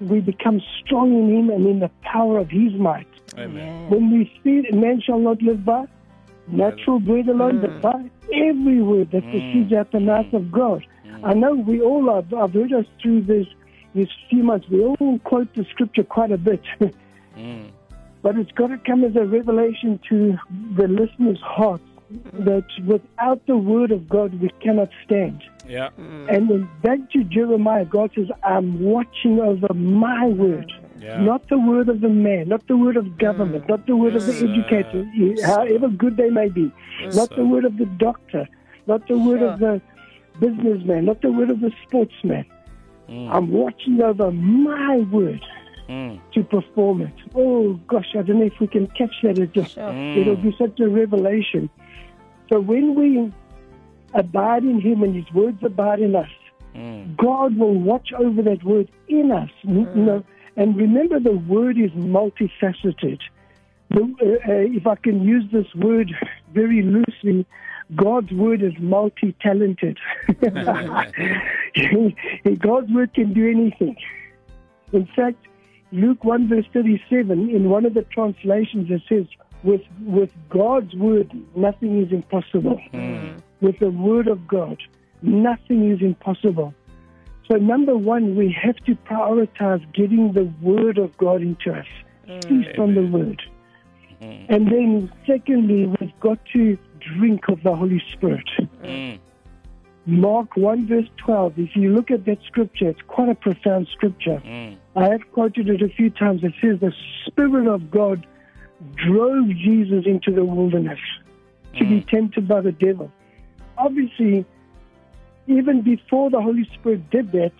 we 0.00 0.20
become 0.20 0.60
strong 0.80 1.12
in 1.12 1.36
him 1.36 1.50
and 1.50 1.66
in 1.66 1.80
the 1.80 1.90
power 2.02 2.38
of 2.38 2.50
his 2.50 2.72
might. 2.74 3.08
Amen. 3.36 3.90
When 3.90 4.10
we 4.10 4.32
feed, 4.42 4.74
man 4.74 5.00
shall 5.00 5.18
not 5.18 5.42
live 5.42 5.64
by 5.64 5.86
natural 6.46 7.00
bread 7.00 7.28
alone, 7.28 7.60
but 7.60 7.70
mm. 7.70 7.80
by 7.80 8.10
every 8.32 8.82
word 8.82 9.10
that 9.10 9.22
mm. 9.22 9.30
proceeds 9.30 9.72
out 9.72 9.92
the 9.92 10.00
mouth 10.00 10.32
of 10.32 10.50
God. 10.50 10.86
I 11.24 11.34
know 11.34 11.54
we 11.54 11.80
all 11.80 12.14
have, 12.14 12.32
I've 12.32 12.52
heard 12.52 12.72
us 12.72 12.86
through 13.02 13.22
this, 13.22 13.46
this 13.94 14.08
few 14.30 14.44
months, 14.44 14.68
we 14.68 14.82
all 14.82 15.18
quote 15.24 15.52
the 15.54 15.64
scripture 15.70 16.04
quite 16.04 16.32
a 16.32 16.38
bit. 16.38 16.62
Mm. 17.36 17.70
but 18.20 18.36
it's 18.36 18.50
got 18.50 18.66
to 18.66 18.78
come 18.78 19.04
as 19.04 19.14
a 19.14 19.24
revelation 19.24 20.00
to 20.08 20.36
the 20.76 20.88
listener's 20.88 21.38
heart 21.40 21.80
that 22.32 22.64
without 22.86 23.44
the 23.46 23.56
word 23.56 23.90
of 23.92 24.08
God, 24.08 24.40
we 24.40 24.48
cannot 24.60 24.88
stand. 25.04 25.42
Yeah. 25.66 25.90
And 25.98 26.48
then 26.48 26.68
back 26.82 26.98
to 27.12 27.24
Jeremiah, 27.24 27.84
God 27.84 28.10
says, 28.14 28.28
I'm 28.42 28.80
watching 28.82 29.38
over 29.40 29.72
my 29.74 30.26
word. 30.26 30.72
Yeah. 30.98 31.20
Not 31.20 31.48
the 31.48 31.58
word 31.58 31.88
of 31.88 32.00
the 32.00 32.08
man, 32.08 32.48
not 32.48 32.66
the 32.66 32.76
word 32.76 32.96
of 32.96 33.18
government, 33.18 33.68
not 33.68 33.86
the 33.86 33.94
word 33.96 34.16
of 34.16 34.26
the 34.26 34.32
Yes, 34.32 34.40
sir. 34.40 34.48
educator, 34.50 35.46
however 35.46 35.88
good 35.88 36.16
they 36.16 36.28
may 36.30 36.48
be, 36.48 36.72
not 37.14 37.30
the 37.36 37.44
word 37.44 37.64
of 37.64 37.76
the 37.76 37.86
doctor, 37.86 38.48
not 38.86 39.06
the 39.06 39.16
word 39.18 39.42
of 39.42 39.60
the 39.60 39.80
businessman, 40.40 41.04
not 41.04 41.20
the 41.22 41.30
word 41.30 41.50
of 41.50 41.60
the 41.60 41.70
sportsman. 41.86 42.44
Mm. 43.08 43.30
I'm 43.32 43.50
watching 43.52 44.00
over 44.02 44.30
my 44.32 44.98
word 45.12 45.44
Mm. 45.88 46.20
to 46.34 46.42
perform 46.44 47.00
it. 47.00 47.14
Oh 47.34 47.72
gosh, 47.88 48.08
I 48.14 48.20
don't 48.20 48.40
know 48.40 48.44
if 48.44 48.60
we 48.60 48.66
can 48.66 48.88
catch 48.88 49.14
that. 49.22 49.38
It 49.38 49.54
just, 49.54 49.78
It'll 49.78 50.36
be 50.36 50.54
such 50.58 50.78
a 50.80 50.86
revelation. 50.88 51.70
So 52.48 52.60
when 52.60 52.94
we 52.94 53.32
abide 54.14 54.64
in 54.64 54.80
Him 54.80 55.02
and 55.02 55.14
His 55.14 55.30
words 55.32 55.58
abide 55.62 56.00
in 56.00 56.14
us, 56.14 56.28
Mm. 56.78 57.16
God 57.16 57.56
will 57.56 57.74
watch 57.74 58.12
over 58.12 58.42
that 58.42 58.62
word 58.62 58.88
in 59.08 59.32
us. 59.32 59.50
You 59.62 59.86
know, 59.94 60.22
and 60.56 60.76
remember, 60.76 61.18
the 61.20 61.32
word 61.32 61.78
is 61.78 61.90
multifaceted. 61.92 63.20
The, 63.90 64.00
uh, 64.00 64.50
uh, 64.50 64.76
if 64.76 64.86
I 64.86 64.96
can 64.96 65.22
use 65.22 65.44
this 65.52 65.66
word 65.74 66.12
very 66.52 66.82
loosely, 66.82 67.46
God's 67.96 68.30
word 68.32 68.62
is 68.62 68.74
multi-talented. 68.78 69.98
God's 72.58 72.92
word 72.92 73.14
can 73.14 73.32
do 73.32 73.48
anything. 73.48 73.96
In 74.92 75.06
fact, 75.16 75.38
Luke 75.90 76.22
1 76.22 76.48
verse 76.48 76.66
37, 76.72 77.48
in 77.50 77.70
one 77.70 77.86
of 77.86 77.94
the 77.94 78.02
translations, 78.02 78.90
it 78.90 79.00
says, 79.08 79.26
with, 79.62 79.82
with 80.00 80.30
God's 80.50 80.94
word, 80.94 81.30
nothing 81.56 82.02
is 82.02 82.12
impossible. 82.12 82.80
With 83.60 83.78
the 83.78 83.90
word 83.90 84.28
of 84.28 84.46
God, 84.46 84.78
nothing 85.22 85.90
is 85.90 86.00
impossible. 86.00 86.74
So, 87.50 87.56
number 87.56 87.96
one, 87.96 88.36
we 88.36 88.54
have 88.62 88.76
to 88.84 88.94
prioritize 88.94 89.80
getting 89.94 90.32
the 90.32 90.44
word 90.60 90.98
of 90.98 91.16
God 91.16 91.40
into 91.42 91.72
us. 91.72 91.86
Feast 92.26 92.78
on 92.78 92.94
the 92.94 93.06
word. 93.06 93.42
And 94.20 94.66
then, 94.66 95.12
secondly, 95.26 95.86
we've 95.86 96.20
got 96.20 96.38
to 96.52 96.76
drink 97.16 97.48
of 97.48 97.62
the 97.62 97.74
Holy 97.74 98.02
Spirit. 98.12 98.48
Mm. 98.82 99.18
Mark 100.06 100.56
1 100.56 100.86
verse 100.86 101.08
12, 101.18 101.58
if 101.58 101.76
you 101.76 101.94
look 101.94 102.10
at 102.10 102.24
that 102.24 102.38
scripture, 102.46 102.88
it's 102.88 103.02
quite 103.08 103.28
a 103.28 103.34
profound 103.34 103.88
scripture. 103.92 104.42
Mm. 104.44 104.76
I 104.96 105.10
have 105.10 105.20
quoted 105.32 105.68
it 105.68 105.82
a 105.82 105.88
few 105.88 106.10
times. 106.10 106.42
It 106.42 106.54
says, 106.62 106.80
The 106.80 106.92
Spirit 107.26 107.66
of 107.66 107.90
God 107.90 108.26
drove 108.94 109.48
Jesus 109.48 110.04
into 110.06 110.30
the 110.32 110.44
wilderness 110.44 110.98
to 111.76 111.84
be 111.84 112.00
tempted 112.10 112.46
by 112.48 112.60
the 112.60 112.72
devil. 112.72 113.10
Obviously, 113.76 114.44
even 115.46 115.82
before 115.82 116.30
the 116.30 116.40
Holy 116.40 116.68
Spirit 116.74 117.08
did 117.10 117.32
that, 117.32 117.52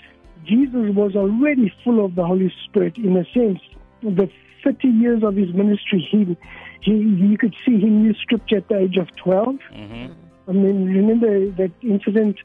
Jesus 0.44 0.94
was 0.94 1.14
already 1.16 1.72
full 1.84 2.04
of 2.04 2.14
the 2.14 2.25
Holy 2.25 2.52
Spirit 2.64 2.96
in 2.98 3.16
a 3.16 3.25
sense. 3.32 3.60
The 4.02 4.30
30 4.64 4.88
years 4.88 5.22
of 5.22 5.37
his 5.37 5.52
ministry, 5.52 6.06
he, 6.10 6.37
he, 6.80 6.92
you 6.92 7.37
could 7.38 7.54
see 7.64 7.78
he 7.78 7.87
knew 7.87 8.14
scripture 8.14 8.58
at 8.58 8.68
the 8.68 8.78
age 8.78 8.96
of 8.96 9.08
12. 9.16 9.56
Mhm. 9.75 10.14
I 10.48 10.52
mean, 10.52 10.87
remember 10.87 11.50
that 11.50 11.70
incident 11.82 12.38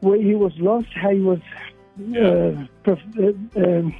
where 0.00 0.20
he 0.20 0.34
was 0.34 0.52
lost, 0.58 0.86
how 0.94 1.10
he 1.10 1.20
was 1.20 1.40
uh, 2.16 2.66
prof- 2.82 3.18
uh, 3.18 3.60
um, 3.60 3.94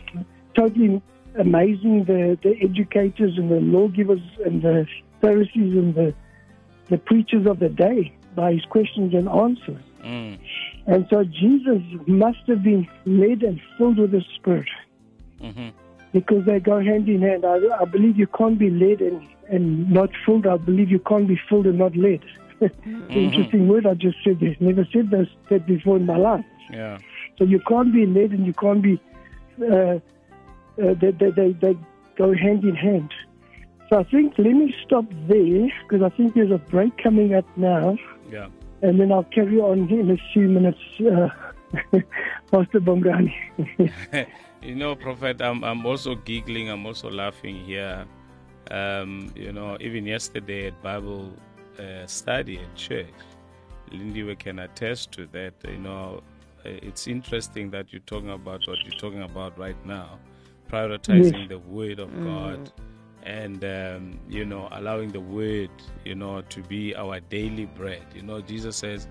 totally 0.54 1.02
amazing 1.38 2.04
the, 2.04 2.38
the 2.42 2.56
educators 2.62 3.38
and 3.38 3.50
the 3.50 3.60
lawgivers 3.60 4.20
and 4.44 4.62
the 4.62 4.86
Pharisees 5.20 5.74
and 5.76 5.94
the, 5.94 6.14
the 6.88 6.98
preachers 6.98 7.46
of 7.46 7.58
the 7.58 7.68
day 7.68 8.12
by 8.34 8.52
his 8.54 8.64
questions 8.66 9.14
and 9.14 9.28
answers. 9.28 9.82
Mm. 10.02 10.38
And 10.86 11.06
so 11.10 11.24
Jesus 11.24 11.82
must 12.06 12.40
have 12.48 12.62
been 12.62 12.88
led 13.06 13.42
and 13.42 13.60
filled 13.78 13.98
with 13.98 14.10
the 14.12 14.24
Spirit 14.36 14.68
Mhm. 15.40 15.72
because 16.12 16.44
they 16.44 16.60
go 16.60 16.80
hand 16.80 17.08
in 17.08 17.22
hand. 17.22 17.44
I, 17.44 17.58
I 17.80 17.84
believe 17.84 18.16
you 18.18 18.26
can't 18.28 18.58
be 18.58 18.70
led 18.70 19.00
and, 19.00 19.26
and 19.48 19.90
not 19.90 20.10
filled. 20.24 20.46
I 20.46 20.56
believe 20.56 20.90
you 20.90 20.98
can't 21.00 21.26
be 21.28 21.40
filled 21.48 21.66
and 21.66 21.78
not 21.78 21.96
led. 21.96 22.20
the 22.60 22.70
interesting 23.10 23.66
word 23.68 23.86
I 23.86 23.94
just 23.94 24.18
said 24.22 24.38
there. 24.40 24.54
Never 24.60 24.86
said 24.92 25.10
this, 25.10 25.28
that 25.50 25.66
before 25.66 25.96
in 25.96 26.06
my 26.06 26.16
life. 26.16 26.44
Yeah. 26.70 26.98
So 27.38 27.44
you 27.44 27.60
can't 27.60 27.92
be 27.92 28.06
led 28.06 28.30
and 28.30 28.46
you 28.46 28.52
can't 28.52 28.82
be. 28.82 29.00
Uh, 29.60 29.98
uh, 30.82 30.94
they, 31.00 31.10
they, 31.10 31.30
they, 31.30 31.52
they 31.52 31.76
go 32.16 32.34
hand 32.34 32.64
in 32.64 32.74
hand. 32.74 33.12
So 33.88 33.98
I 33.98 34.04
think 34.04 34.34
let 34.38 34.52
me 34.52 34.74
stop 34.84 35.04
there 35.28 35.68
because 35.82 36.02
I 36.02 36.08
think 36.16 36.34
there's 36.34 36.50
a 36.50 36.58
break 36.58 36.96
coming 37.02 37.34
up 37.34 37.44
now, 37.56 37.96
Yeah. 38.30 38.48
and 38.82 38.98
then 38.98 39.12
I'll 39.12 39.24
carry 39.24 39.58
on 39.58 39.88
in 39.90 40.10
a 40.10 40.16
few 40.32 40.48
minutes. 40.48 40.78
Uh, 41.00 41.28
Pastor 42.50 42.80
Bongani. 42.80 43.32
you 44.62 44.74
know, 44.74 44.94
Prophet, 44.94 45.40
I'm, 45.40 45.64
I'm 45.64 45.84
also 45.86 46.14
giggling, 46.14 46.68
I'm 46.68 46.84
also 46.86 47.10
laughing 47.10 47.56
here. 47.64 48.04
Um, 48.70 49.32
you 49.34 49.52
know, 49.52 49.76
even 49.80 50.06
yesterday 50.06 50.68
at 50.68 50.82
Bible 50.82 51.32
uh, 51.78 52.06
study 52.06 52.58
at 52.60 52.74
church, 52.74 53.06
Lindy 53.90 54.22
we 54.22 54.36
can 54.36 54.58
attest 54.60 55.12
to 55.12 55.26
that. 55.32 55.54
You 55.66 55.78
know, 55.78 56.22
uh, 56.64 56.68
it's 56.68 57.06
interesting 57.08 57.70
that 57.72 57.92
you're 57.92 58.00
talking 58.06 58.30
about 58.30 58.60
what 58.66 58.78
you're 58.84 58.98
talking 58.98 59.22
about 59.22 59.58
right 59.58 59.76
now, 59.86 60.18
prioritizing 60.72 61.46
mm. 61.46 61.48
the 61.48 61.58
Word 61.58 61.98
of 61.98 62.08
mm. 62.08 62.24
God 62.24 62.72
and, 63.24 63.64
um, 63.64 64.18
you 64.28 64.44
know, 64.44 64.68
allowing 64.72 65.12
the 65.12 65.20
Word, 65.20 65.70
you 66.04 66.14
know, 66.14 66.40
to 66.40 66.62
be 66.62 66.94
our 66.96 67.20
daily 67.20 67.66
bread. 67.66 68.04
You 68.14 68.22
know, 68.22 68.40
Jesus 68.40 68.76
says, 68.76 69.06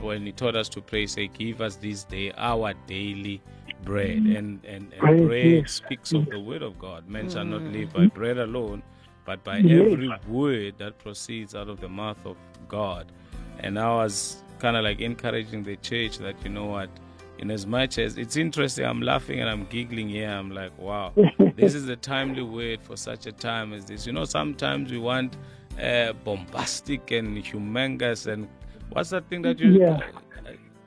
when 0.00 0.26
he 0.26 0.32
taught 0.32 0.56
us 0.56 0.68
to 0.70 0.80
pray, 0.80 1.06
say, 1.06 1.28
Give 1.28 1.60
us 1.60 1.76
this 1.76 2.04
day 2.04 2.32
our 2.36 2.74
daily 2.86 3.40
bread. 3.84 4.18
Mm. 4.18 4.38
And, 4.38 4.64
and, 4.64 4.92
and 5.00 5.26
Bread, 5.28 5.68
speaks 5.68 6.12
of 6.12 6.26
the 6.26 6.40
word 6.40 6.62
of 6.62 6.78
God. 6.78 7.08
Man 7.08 7.30
shall 7.30 7.44
not 7.44 7.62
live 7.62 7.92
by 7.92 8.06
bread 8.06 8.38
alone, 8.38 8.82
but 9.24 9.44
by 9.44 9.58
every 9.58 10.10
word 10.28 10.74
that 10.78 10.98
proceeds 10.98 11.54
out 11.54 11.68
of 11.68 11.80
the 11.80 11.88
mouth 11.88 12.18
of 12.24 12.36
God. 12.68 13.12
And 13.60 13.78
I 13.78 13.88
was 13.88 14.42
kind 14.58 14.76
of 14.76 14.84
like 14.84 15.00
encouraging 15.00 15.62
the 15.62 15.76
church 15.76 16.18
that, 16.18 16.34
you 16.42 16.50
know 16.50 16.66
what, 16.66 16.90
in 17.38 17.50
as 17.50 17.66
much 17.66 17.98
as 17.98 18.16
it's 18.16 18.36
interesting, 18.36 18.84
I'm 18.84 19.02
laughing 19.02 19.40
and 19.40 19.48
I'm 19.48 19.64
giggling 19.66 20.08
here. 20.08 20.30
I'm 20.30 20.50
like, 20.50 20.76
wow, 20.78 21.12
this 21.56 21.74
is 21.74 21.88
a 21.88 21.96
timely 21.96 22.42
word 22.42 22.80
for 22.82 22.96
such 22.96 23.26
a 23.26 23.32
time 23.32 23.72
as 23.72 23.84
this. 23.84 24.06
You 24.06 24.12
know, 24.12 24.24
sometimes 24.24 24.90
we 24.90 24.98
want 24.98 25.36
uh, 25.82 26.12
bombastic 26.12 27.10
and 27.10 27.36
humongous 27.38 28.26
and 28.26 28.48
what's 28.90 29.10
that 29.10 29.28
thing 29.28 29.42
that 29.42 29.58
you 29.58 29.80
Yeah. 29.80 30.00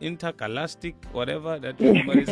Intergalactic, 0.02 0.96
whatever 1.12 1.60
that 1.60 1.78
somebody 1.80 2.26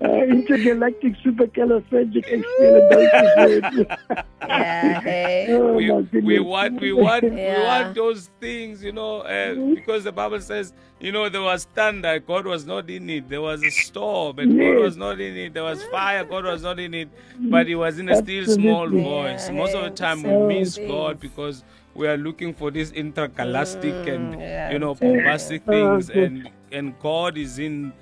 uh, 0.00 0.22
intergalactic 0.24 1.14
supercalifragilisticexpialidocious. 1.24 3.98
Yeah, 4.48 5.00
hey. 5.00 5.46
oh 5.50 5.74
we, 5.74 5.90
we 6.20 6.38
want 6.38 6.80
we 6.80 6.92
want 6.92 7.24
we 7.24 7.30
want 7.30 7.94
those 7.94 8.30
things 8.40 8.82
you 8.82 8.92
know 8.92 9.20
uh, 9.20 9.54
because 9.74 10.04
the 10.04 10.12
bible 10.12 10.40
says 10.40 10.72
you 11.00 11.12
know 11.12 11.28
there 11.28 11.42
was 11.42 11.64
thunder 11.74 12.18
god 12.18 12.46
was 12.46 12.64
not 12.64 12.88
in 12.88 13.10
it. 13.10 13.28
There 13.28 13.42
was 13.42 13.62
a 13.62 13.70
storm 13.70 14.38
and 14.38 14.58
god 14.58 14.78
was 14.82 14.96
not 14.96 15.20
in 15.20 15.36
it. 15.36 15.54
There 15.54 15.64
was 15.64 15.82
fire 15.84 16.24
god 16.24 16.44
was 16.44 16.62
not 16.62 16.78
in 16.80 16.94
it. 16.94 17.08
But 17.38 17.66
he 17.66 17.74
was 17.74 17.98
in 17.98 18.08
a 18.08 18.16
still 18.16 18.46
small 18.46 18.88
voice. 18.88 19.48
Yeah, 19.48 19.54
most 19.54 19.74
of 19.74 19.84
the 19.84 19.90
time 19.90 20.22
we 20.22 20.60
miss 20.60 20.76
things. 20.76 20.90
god 20.90 21.20
because 21.20 21.62
we 21.94 22.06
are 22.06 22.16
looking 22.16 22.54
for 22.54 22.70
these 22.70 22.92
intergalactic 22.92 24.06
and 24.06 24.34
Mm, 24.34 24.40
yeah, 24.40 24.70
you 24.72 24.78
know 24.78 24.94
bombastic 24.94 25.62
Oh, 25.66 25.72
things 25.72 26.08
good. 26.10 26.16
and 26.32 26.50
and 26.72 26.98
god 27.00 27.36
is 27.38 27.58
in 27.58 27.92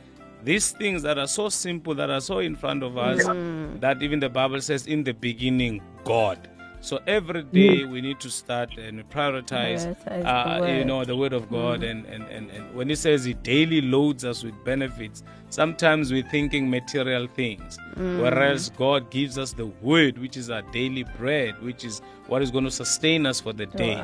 these 0.42 0.70
things 0.72 1.02
that 1.02 1.18
are 1.18 1.26
so 1.26 1.48
simple 1.48 1.94
that 1.94 2.10
are 2.10 2.20
so 2.20 2.38
in 2.40 2.54
front 2.56 2.82
of 2.82 2.98
us 2.98 3.24
Mm. 3.26 3.80
that 3.80 4.02
even 4.02 4.20
the 4.20 4.28
bible 4.28 4.60
says 4.60 4.86
in 4.86 5.04
the 5.04 5.12
beginning 5.14 5.80
god 6.04 6.48
so 6.80 7.00
every 7.06 7.42
day 7.42 7.84
we 7.84 8.00
need 8.00 8.20
to 8.20 8.30
start 8.30 8.76
and 8.78 9.08
prioritize, 9.10 9.96
Prioritize 10.04 10.62
uh, 10.62 10.66
you. 10.66 10.84
Mm. 10.84 10.86
know, 10.86 11.04
the 11.04 11.16
word 11.16 11.32
of 11.32 11.50
God. 11.50 11.82
And, 11.82 12.06
and, 12.06 12.24
and, 12.28 12.50
and 12.50 12.74
when 12.74 12.88
He 12.88 12.94
says 12.94 13.24
He 13.24 13.34
daily 13.34 13.80
loads 13.80 14.24
us 14.24 14.44
with 14.44 14.54
benefits, 14.64 15.22
sometimes 15.50 16.12
we're 16.12 16.28
thinking 16.28 16.68
material 16.70 17.26
things, 17.34 17.78
Mm. 17.96 18.20
whereas 18.20 18.70
God 18.70 19.10
gives 19.10 19.38
us 19.38 19.52
the 19.52 19.66
word, 19.66 20.18
which 20.18 20.36
is 20.36 20.50
our 20.50 20.62
daily 20.70 21.04
bread, 21.18 21.60
which 21.62 21.84
is 21.84 22.02
what 22.26 22.42
is 22.42 22.50
going 22.50 22.64
to 22.64 22.70
sustain 22.70 23.24
us 23.26 23.40
for 23.40 23.52
the 23.54 23.66
day. 23.66 23.94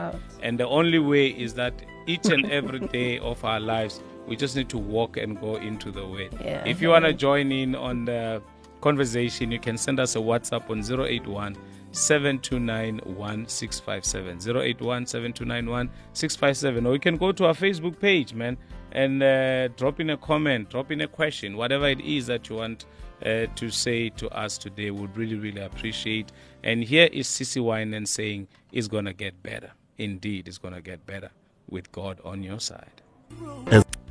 And 0.42 0.58
the 0.58 0.66
only 0.66 0.98
way 0.98 1.26
is 1.28 1.54
that 1.54 1.74
each 2.06 2.26
and 2.26 2.50
every 2.58 2.80
day 2.80 3.18
of 3.18 3.44
our 3.44 3.60
lives, 3.60 4.00
we 4.26 4.34
just 4.36 4.56
need 4.56 4.68
to 4.70 4.78
walk 4.78 5.16
and 5.18 5.38
go 5.40 5.56
into 5.56 5.90
the 5.90 6.06
word. 6.06 6.34
Yeah. 6.40 6.64
If 6.64 6.80
you 6.80 6.88
want 6.88 7.04
to 7.04 7.12
join 7.12 7.52
in 7.52 7.74
on 7.74 8.04
the 8.06 8.40
conversation, 8.80 9.52
you 9.52 9.58
can 9.60 9.76
send 9.76 10.00
us 10.00 10.16
a 10.16 10.18
WhatsApp 10.20 10.70
on 10.70 10.80
081 11.06 11.56
729 11.92 13.00
1657. 13.04 14.38
081 14.56 15.06
729 15.06 15.66
1657. 15.66 16.86
Or 16.86 16.94
you 16.94 17.00
can 17.00 17.16
go 17.16 17.32
to 17.32 17.46
our 17.46 17.54
Facebook 17.54 17.98
page, 17.98 18.34
man, 18.34 18.56
and 18.92 19.22
uh, 19.22 19.68
drop 19.68 20.00
in 20.00 20.10
a 20.10 20.16
comment, 20.16 20.70
drop 20.70 20.90
in 20.90 21.00
a 21.00 21.08
question, 21.08 21.56
whatever 21.56 21.88
it 21.88 22.00
is 22.00 22.26
that 22.26 22.48
you 22.48 22.56
want 22.56 22.86
uh, 23.24 23.46
to 23.54 23.70
say 23.70 24.08
to 24.10 24.28
us 24.30 24.58
today. 24.58 24.90
Would 24.90 25.16
really, 25.16 25.36
really 25.36 25.62
appreciate. 25.62 26.32
And 26.62 26.82
here 26.82 27.08
is 27.12 27.28
Sissy 27.28 27.62
Winen 27.62 28.06
saying, 28.06 28.48
It's 28.72 28.88
to 28.88 29.12
get 29.12 29.42
better. 29.42 29.72
Indeed, 29.98 30.48
it's 30.48 30.58
to 30.58 30.80
get 30.80 31.06
better 31.06 31.30
with 31.68 31.92
God 31.92 32.20
on 32.24 32.42
your 32.42 32.60
side. 32.60 33.02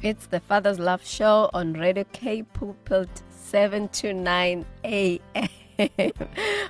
It's 0.02 0.26
the 0.28 0.40
Father's 0.40 0.80
Love 0.80 1.06
Show 1.06 1.50
on 1.54 1.74
Radio 1.74 2.06
K 2.12 2.44
Pulpit 2.44 3.10
7 3.30 3.88
to 3.90 4.14
9 4.14 4.66
a.m. 4.84 5.50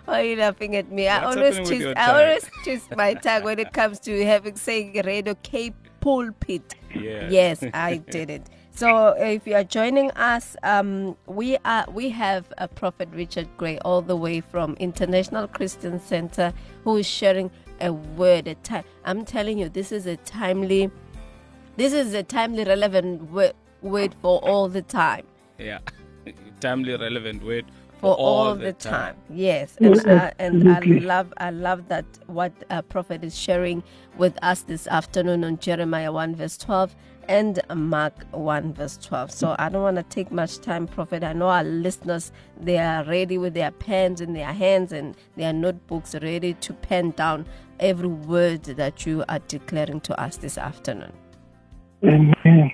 Why 0.06 0.22
are 0.22 0.24
you 0.24 0.36
laughing 0.36 0.76
at 0.76 0.92
me? 0.92 1.08
I 1.08 1.24
always 1.24 1.58
happening 1.58 1.62
with 1.62 1.68
twist 1.68 1.82
your 1.82 1.98
I 1.98 2.24
always 2.24 2.50
twist 2.64 2.96
my 2.96 3.14
tongue 3.16 3.44
when 3.44 3.60
it 3.60 3.74
comes 3.74 4.00
to 4.02 4.26
having 4.26 4.56
saying 4.56 5.02
Radio 5.06 5.36
K 5.44 5.74
Pulpit. 6.00 6.76
Yeah. 6.94 7.30
Yes, 7.30 7.64
I 7.74 7.98
did 8.10 8.30
it. 8.30 8.48
So 8.74 9.10
if 9.10 9.46
you 9.46 9.56
are 9.56 9.64
joining 9.64 10.12
us, 10.12 10.56
um, 10.64 11.18
we 11.28 11.58
are 11.66 11.86
we 11.92 12.10
have 12.10 12.52
a 12.58 12.68
Prophet 12.68 13.10
Richard 13.12 13.48
Gray 13.58 13.78
all 13.80 14.02
the 14.02 14.16
way 14.16 14.42
from 14.42 14.76
International 14.80 15.48
Christian 15.48 16.00
Center 16.00 16.54
who 16.84 16.98
is 16.98 17.06
sharing 17.06 17.52
a 17.80 17.92
word. 17.92 18.48
A 18.48 18.56
time. 18.56 18.84
I'm 19.04 19.26
telling 19.26 19.60
you, 19.60 19.70
this 19.70 19.92
is 19.92 20.06
a 20.06 20.18
timely, 20.18 20.90
this 21.76 21.94
is 21.94 22.14
a 22.14 22.24
timely, 22.24 22.64
relevant 22.64 23.32
word, 23.32 23.54
word 23.82 24.16
for 24.22 24.40
all 24.40 24.70
the 24.70 24.82
time. 24.82 25.26
Yeah. 25.58 25.80
Timely 26.62 26.96
relevant 26.96 27.44
word 27.44 27.66
for 28.02 28.16
all 28.16 28.48
all, 28.48 28.56
the 28.56 28.66
the 28.66 28.74
time. 28.74 29.16
time. 29.16 29.16
Yes, 29.30 29.78
and 29.80 29.96
Yes, 29.96 30.06
uh, 30.06 30.32
and 30.40 30.68
I 30.70 30.80
love 30.80 31.34
I 31.38 31.52
love 31.52 31.88
that 31.88 32.06
what 32.28 32.52
uh, 32.70 32.82
Prophet 32.82 33.24
is 33.24 33.38
sharing 33.38 33.84
with 34.18 34.38
us 34.44 34.64
this 34.64 34.88
afternoon 34.88 35.44
on 35.44 35.60
Jeremiah 35.60 36.12
one 36.12 36.36
verse 36.36 36.58
twelve 36.58 36.96
and 37.30 37.62
Mark 37.74 38.26
one 38.32 38.74
verse 38.74 38.98
twelve. 38.98 39.32
So 39.32 39.56
I 39.60 39.70
don't 39.70 39.84
want 39.84 39.98
to 39.98 40.04
take 40.04 40.32
much 40.32 40.60
time, 40.60 40.88
Prophet. 40.88 41.24
I 41.24 41.34
know 41.34 41.48
our 41.48 41.64
listeners 41.64 42.32
they 42.60 42.80
are 42.80 43.04
ready 43.06 43.38
with 43.38 43.54
their 43.54 43.72
pens 43.72 44.20
in 44.20 44.34
their 44.34 44.52
hands 44.52 44.92
and 44.92 45.16
their 45.38 45.54
notebooks 45.54 46.16
ready 46.22 46.56
to 46.56 46.74
pen 46.74 47.12
down 47.12 47.46
every 47.80 48.10
word 48.10 48.64
that 48.64 49.06
you 49.06 49.24
are 49.30 49.40
declaring 49.48 50.02
to 50.02 50.20
us 50.20 50.38
this 50.38 50.58
afternoon. 50.58 51.14
Amen. 52.04 52.72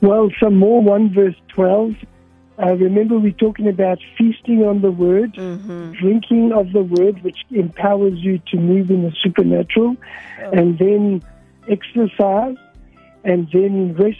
Well, 0.00 0.30
some 0.40 0.56
more, 0.56 0.82
1 0.82 1.14
verse 1.14 1.34
12. 1.48 1.92
Uh, 2.58 2.74
remember, 2.74 3.18
we're 3.18 3.32
talking 3.32 3.68
about 3.68 3.98
feasting 4.18 4.62
on 4.64 4.82
the 4.82 4.90
word, 4.90 5.32
drinking 5.98 6.52
of 6.52 6.72
the 6.72 6.82
word, 6.82 7.22
which 7.22 7.38
empowers 7.50 8.18
you 8.18 8.38
to 8.50 8.56
move 8.58 8.90
in 8.90 9.02
the 9.02 9.12
supernatural, 9.22 9.96
and 10.52 10.78
then 10.78 11.22
exercise, 11.68 12.56
and 13.24 13.48
then 13.52 13.94
rest. 13.94 14.18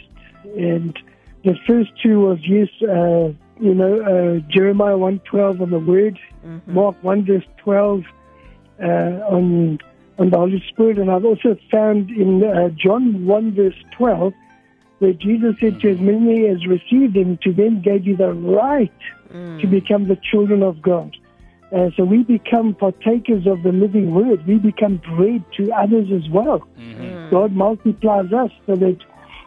And 0.57 0.97
the 1.43 1.55
first 1.67 1.91
two 2.01 2.21
was, 2.21 2.39
yes, 2.41 2.69
uh, 2.81 3.31
you 3.61 3.73
know, 3.75 4.01
uh, 4.01 4.39
Jeremiah 4.51 4.95
1.12 4.95 5.61
on 5.61 5.69
the 5.69 5.79
word, 5.79 6.17
Mark 6.65 7.01
1 7.03 7.25
verse 7.25 7.45
12 7.57 8.03
uh, 8.81 8.85
on, 8.85 9.77
on 10.17 10.29
the 10.31 10.37
Holy 10.37 10.63
Spirit. 10.69 10.97
And 10.97 11.11
I've 11.11 11.23
also 11.25 11.55
found 11.71 12.09
in 12.09 12.43
uh, 12.43 12.69
John 12.69 13.25
1 13.25 13.55
verse 13.55 13.75
12, 13.91 14.33
where 15.03 15.13
Jesus 15.13 15.55
said 15.59 15.81
to 15.81 15.91
as 15.91 15.99
many 15.99 16.47
as 16.47 16.65
received 16.65 17.17
him, 17.17 17.37
to 17.43 17.51
them 17.51 17.81
gave 17.81 18.07
you 18.07 18.15
the 18.15 18.31
right 18.31 18.91
to 19.59 19.67
become 19.67 20.07
the 20.07 20.17
children 20.31 20.63
of 20.63 20.81
God. 20.81 21.15
Uh, 21.75 21.89
so 21.97 22.03
we 22.03 22.23
become 22.23 22.73
partakers 22.73 23.45
of 23.45 23.63
the 23.63 23.71
living 23.71 24.13
word. 24.13 24.45
We 24.47 24.59
become 24.59 25.01
bread 25.17 25.43
to 25.57 25.71
others 25.73 26.07
as 26.11 26.29
well. 26.29 26.65
God 27.31 27.51
multiplies 27.51 28.31
us 28.31 28.51
so 28.65 28.75
that 28.75 28.97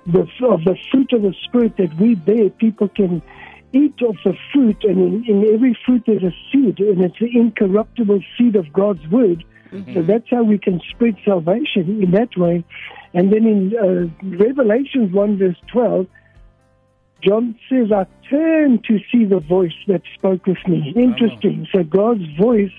the, 0.06 0.20
of 0.46 0.64
the 0.64 0.76
fruit 0.90 1.12
of 1.12 1.22
the 1.22 1.34
Spirit 1.44 1.76
that 1.78 1.96
we 1.98 2.16
bear, 2.16 2.50
people 2.50 2.88
can 2.88 3.22
eat 3.76 4.00
of 4.02 4.16
the 4.24 4.34
fruit. 4.52 4.82
And 4.84 4.98
in, 4.98 5.24
in 5.28 5.54
every 5.54 5.78
fruit 5.84 6.04
there's 6.06 6.22
a 6.22 6.34
seed, 6.50 6.80
and 6.80 7.04
it's 7.04 7.18
the 7.18 7.30
incorruptible 7.32 8.20
seed 8.36 8.56
of 8.56 8.72
God's 8.72 9.06
word. 9.08 9.44
So 9.92 10.02
that's 10.02 10.28
how 10.30 10.42
we 10.42 10.58
can 10.58 10.80
spread 10.90 11.16
salvation 11.24 12.02
in 12.02 12.12
that 12.12 12.36
way. 12.36 12.64
And 13.12 13.32
then 13.32 13.46
in 13.46 13.74
uh, 13.76 14.36
Revelations 14.36 15.12
1 15.12 15.38
verse 15.38 15.56
12, 15.72 16.06
John 17.22 17.58
says, 17.68 17.90
I 17.92 18.06
turned 18.30 18.84
to 18.84 18.98
see 19.10 19.24
the 19.24 19.40
voice 19.40 19.76
that 19.88 20.02
spoke 20.14 20.46
with 20.46 20.58
me. 20.66 20.92
Interesting. 20.96 21.66
So 21.74 21.82
God's 21.82 22.24
voice, 22.38 22.72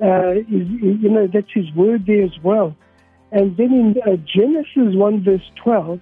uh, 0.00 0.32
is, 0.32 0.46
you 0.48 1.08
know, 1.08 1.26
that's 1.26 1.52
his 1.52 1.70
word 1.74 2.06
there 2.06 2.24
as 2.24 2.38
well. 2.42 2.76
And 3.32 3.56
then 3.56 3.72
in 3.72 3.96
uh, 4.02 4.16
Genesis 4.16 4.94
1 4.94 5.24
verse 5.24 5.50
12, 5.62 6.00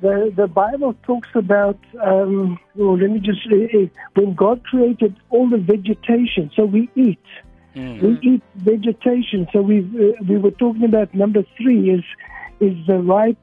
the, 0.00 0.32
the 0.34 0.46
Bible 0.46 0.94
talks 1.02 1.28
about, 1.34 1.78
um, 2.00 2.58
well, 2.74 2.96
let 2.96 3.10
me 3.10 3.20
just 3.20 3.40
say, 3.48 3.68
uh, 3.74 3.86
when 4.14 4.34
God 4.34 4.62
created 4.64 5.16
all 5.30 5.48
the 5.48 5.58
vegetation, 5.58 6.50
so 6.54 6.64
we 6.64 6.88
eat. 6.94 7.18
We 8.02 8.18
eat 8.22 8.42
vegetation. 8.56 9.46
So 9.52 9.62
we 9.62 9.80
uh, 9.80 10.24
we 10.28 10.36
were 10.38 10.50
talking 10.50 10.84
about 10.84 11.14
number 11.14 11.44
three 11.56 11.90
is 11.90 12.04
is 12.60 12.74
the 12.86 12.98
right 12.98 13.38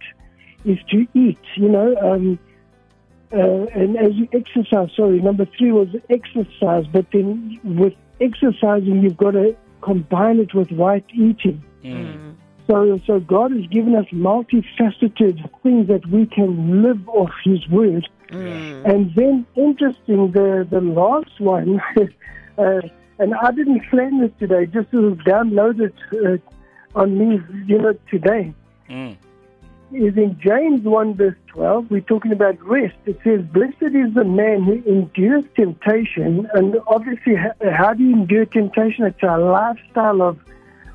is 0.65 0.77
to 0.91 1.07
eat. 1.13 1.39
You 1.55 1.69
know, 1.69 1.95
um, 1.97 2.39
uh, 3.31 3.65
and 3.79 3.97
as 3.97 4.13
you 4.15 4.27
exercise. 4.33 4.89
Sorry, 4.95 5.21
number 5.21 5.45
three 5.57 5.71
was 5.71 5.87
exercise. 6.09 6.85
But 6.91 7.05
then 7.13 7.59
with 7.63 7.93
exercising, 8.19 9.03
you've 9.03 9.17
got 9.17 9.31
to 9.31 9.55
combine 9.81 10.39
it 10.39 10.53
with 10.53 10.71
right 10.71 11.05
eating. 11.13 11.63
So, 12.67 12.99
so 13.05 13.19
God 13.19 13.51
has 13.51 13.67
given 13.67 13.95
us 13.95 14.05
multifaceted 14.11 15.49
things 15.61 15.87
that 15.87 16.05
we 16.07 16.25
can 16.25 16.81
live 16.81 17.07
off 17.09 17.31
His 17.43 17.67
word. 17.69 18.07
And 18.85 19.13
then, 19.15 19.45
interesting, 19.55 20.31
the 20.31 20.67
the 20.69 20.81
last 20.81 21.39
one, 21.39 21.79
uh, 22.57 22.81
and 23.19 23.33
I 23.35 23.51
didn't 23.51 23.81
plan 23.89 24.19
this 24.19 24.31
today, 24.39 24.65
just 24.65 24.91
to 24.91 25.15
download 25.25 25.79
it 25.79 25.95
uh, 26.11 26.99
on 26.99 27.17
me, 27.17 27.39
you 27.65 27.77
know, 27.77 27.93
today. 28.09 28.53
Mm. 28.89 29.17
Is 29.91 30.17
in 30.17 30.37
James 30.39 30.81
1 30.81 31.13
verse 31.13 31.35
12, 31.47 31.91
we're 31.91 32.01
talking 32.01 32.31
about 32.31 32.61
rest. 32.65 32.95
It 33.05 33.19
says, 33.23 33.41
Blessed 33.53 33.95
is 33.95 34.13
the 34.13 34.25
man 34.25 34.63
who 34.63 34.83
endures 34.91 35.45
temptation. 35.55 36.49
And 36.53 36.77
obviously, 36.87 37.35
how 37.35 37.93
do 37.93 38.03
you 38.03 38.13
endure 38.13 38.45
temptation? 38.45 39.05
It's 39.05 39.21
a 39.23 39.37
lifestyle 39.37 40.21
of, 40.23 40.39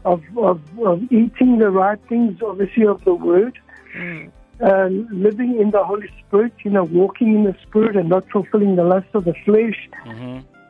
of, 0.05 0.23
of, 0.37 0.61
of 0.81 1.03
eating 1.13 1.59
the 1.59 1.71
right 1.71 1.99
things, 2.09 2.41
obviously, 2.43 2.87
of 2.87 3.05
the 3.05 3.15
word. 3.15 3.59
Uh, 4.63 4.89
living 5.11 5.59
in 5.59 5.71
the 5.71 5.83
Holy 5.83 6.09
Spirit, 6.27 6.53
you 6.65 6.71
know, 6.71 6.85
walking 6.85 7.35
in 7.35 7.45
the 7.45 7.57
Spirit 7.67 7.97
and 7.97 8.11
not 8.11 8.29
fulfilling 8.31 8.77
the 8.77 8.85
lust 8.85 9.07
of 9.15 9.25
the 9.25 9.35
flesh, 9.45 9.89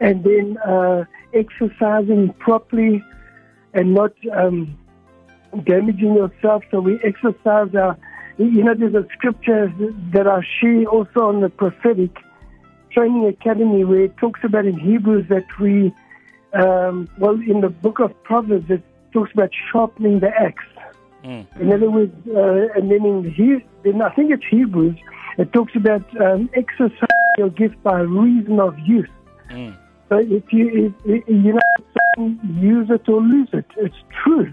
and 0.00 0.22
then 0.22 0.56
uh, 0.58 1.04
exercising 1.34 2.32
properly 2.38 3.02
and 3.74 3.92
not 3.94 4.12
um, 4.32 4.78
damaging 5.64 6.14
yourself. 6.14 6.62
So 6.70 6.80
we 6.80 7.00
exercise 7.02 7.74
our, 7.74 7.98
you 8.38 8.62
know, 8.62 8.74
there's 8.74 8.94
a 8.94 9.06
scripture 9.12 9.72
that 10.12 10.26
I 10.26 10.40
share 10.60 10.84
also 10.84 11.22
on 11.28 11.40
the 11.40 11.48
prophetic 11.50 12.16
training 12.92 13.26
academy 13.26 13.84
where 13.84 14.04
it 14.04 14.16
talks 14.18 14.40
about 14.44 14.66
in 14.66 14.78
Hebrews 14.78 15.26
that 15.28 15.46
we, 15.58 15.92
um, 16.54 17.08
well, 17.18 17.34
in 17.34 17.60
the 17.60 17.68
book 17.68 17.98
of 17.98 18.10
Proverbs, 18.22 18.70
it 18.70 18.82
talks 19.12 19.32
about 19.32 19.50
sharpening 19.70 20.20
the 20.20 20.28
axe. 20.28 20.64
In 21.60 21.72
other 21.72 21.90
words, 21.90 22.14
uh, 22.28 22.78
and 22.78 22.90
then 22.90 23.04
in 23.04 23.30
he, 23.30 23.64
then 23.82 24.00
I 24.00 24.10
think 24.10 24.30
it's 24.30 24.44
Hebrews, 24.50 24.98
it 25.38 25.52
talks 25.52 25.74
about 25.76 26.02
um, 26.20 26.48
exercise 26.54 27.08
your 27.38 27.50
gift 27.50 27.82
by 27.82 28.00
reason 28.00 28.58
of 28.58 28.78
use. 28.80 29.08
So 30.08 30.18
if 30.18 30.52
you, 30.52 30.94
if, 31.04 31.28
you 31.28 31.52
know, 31.52 32.36
use 32.58 32.88
it 32.90 33.08
or 33.08 33.20
lose 33.20 33.48
it, 33.52 33.66
it's 33.76 33.96
true. 34.24 34.52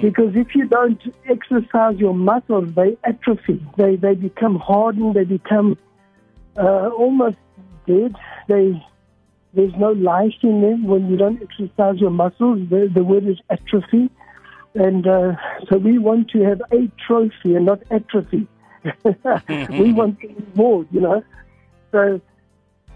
Because 0.00 0.34
if 0.34 0.54
you 0.54 0.66
don't 0.66 1.00
exercise 1.28 1.98
your 1.98 2.14
muscles, 2.14 2.72
they 2.74 2.96
atrophy. 3.04 3.64
They 3.76 3.96
they 3.96 4.14
become 4.14 4.56
hardened. 4.56 5.14
They 5.14 5.24
become 5.24 5.76
uh, 6.56 6.88
almost 6.88 7.36
dead. 7.86 8.14
They 8.48 8.82
there's 9.54 9.74
no 9.76 9.92
life 9.92 10.34
in 10.42 10.62
them 10.62 10.86
when 10.86 11.10
you 11.10 11.16
don't 11.16 11.42
exercise 11.42 12.00
your 12.00 12.10
muscles. 12.10 12.68
The, 12.70 12.90
the 12.92 13.04
word 13.04 13.26
is 13.26 13.38
atrophy, 13.50 14.10
and 14.74 15.06
uh, 15.06 15.32
so 15.68 15.78
we 15.78 15.98
want 15.98 16.30
to 16.30 16.42
have 16.42 16.62
a 16.72 16.90
trophy 17.06 17.54
and 17.54 17.66
not 17.66 17.80
atrophy. 17.90 18.46
we 19.04 19.92
want 19.92 20.20
to 20.20 20.28
be 20.28 20.44
more, 20.54 20.86
you 20.90 21.00
know. 21.00 21.22
So 21.92 22.20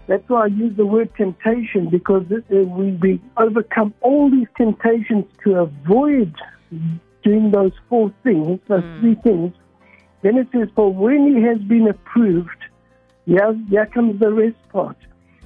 that's 0.07 0.27
why 0.27 0.45
I 0.45 0.47
use 0.47 0.75
the 0.75 0.85
word 0.85 1.13
temptation 1.15 1.89
because 1.89 2.25
we, 2.49 2.91
we 2.91 3.21
overcome 3.37 3.93
all 4.01 4.31
these 4.31 4.47
temptations 4.57 5.25
to 5.43 5.59
avoid 5.59 6.33
doing 7.23 7.51
those 7.51 7.73
four 7.89 8.11
things, 8.23 8.59
those 8.67 8.83
three 8.99 9.15
things. 9.15 9.53
Then 10.23 10.37
it 10.37 10.47
says, 10.51 10.69
For 10.75 10.91
when 10.91 11.35
he 11.35 11.43
has 11.43 11.59
been 11.59 11.87
approved, 11.87 12.49
here, 13.25 13.55
here 13.69 13.85
comes 13.85 14.19
the 14.19 14.31
rest 14.31 14.57
part. 14.71 14.97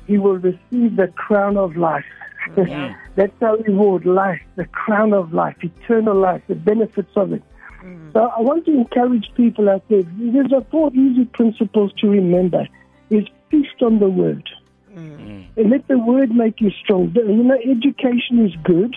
He 0.08 0.18
will 0.18 0.38
receive 0.38 0.96
the 0.96 1.12
crown 1.16 1.58
of 1.58 1.76
life. 1.76 2.06
Mm-hmm. 2.50 2.94
That's 3.16 3.42
our 3.42 3.58
reward, 3.58 4.06
life, 4.06 4.42
the 4.56 4.66
crown 4.66 5.14
of 5.14 5.34
life, 5.34 5.58
eternal 5.62 6.16
life, 6.16 6.42
the 6.48 6.56
benefits 6.56 7.12
of 7.16 7.34
it. 7.34 7.44
Mm-hmm. 7.84 8.12
So 8.14 8.20
I 8.36 8.42
want 8.42 8.66
to 8.66 8.72
encourage 8.72 9.32
people 9.36 9.70
out 9.70 9.88
there. 9.90 10.04
There's 10.04 10.52
a 10.52 10.66
four 10.70 10.92
easy 10.94 11.26
principles 11.26 11.92
to 12.00 12.10
remember. 12.10 12.68
Is 13.10 13.26
feast 13.50 13.82
on 13.82 14.00
the 14.00 14.10
word. 14.10 14.50
Mm-hmm. 14.96 15.60
And 15.60 15.70
let 15.70 15.88
the 15.88 15.98
word 15.98 16.32
make 16.32 16.62
you 16.62 16.72
strong. 16.84 17.14
You 17.16 17.44
know, 17.44 17.58
education 17.58 18.46
is 18.46 18.54
good. 18.64 18.96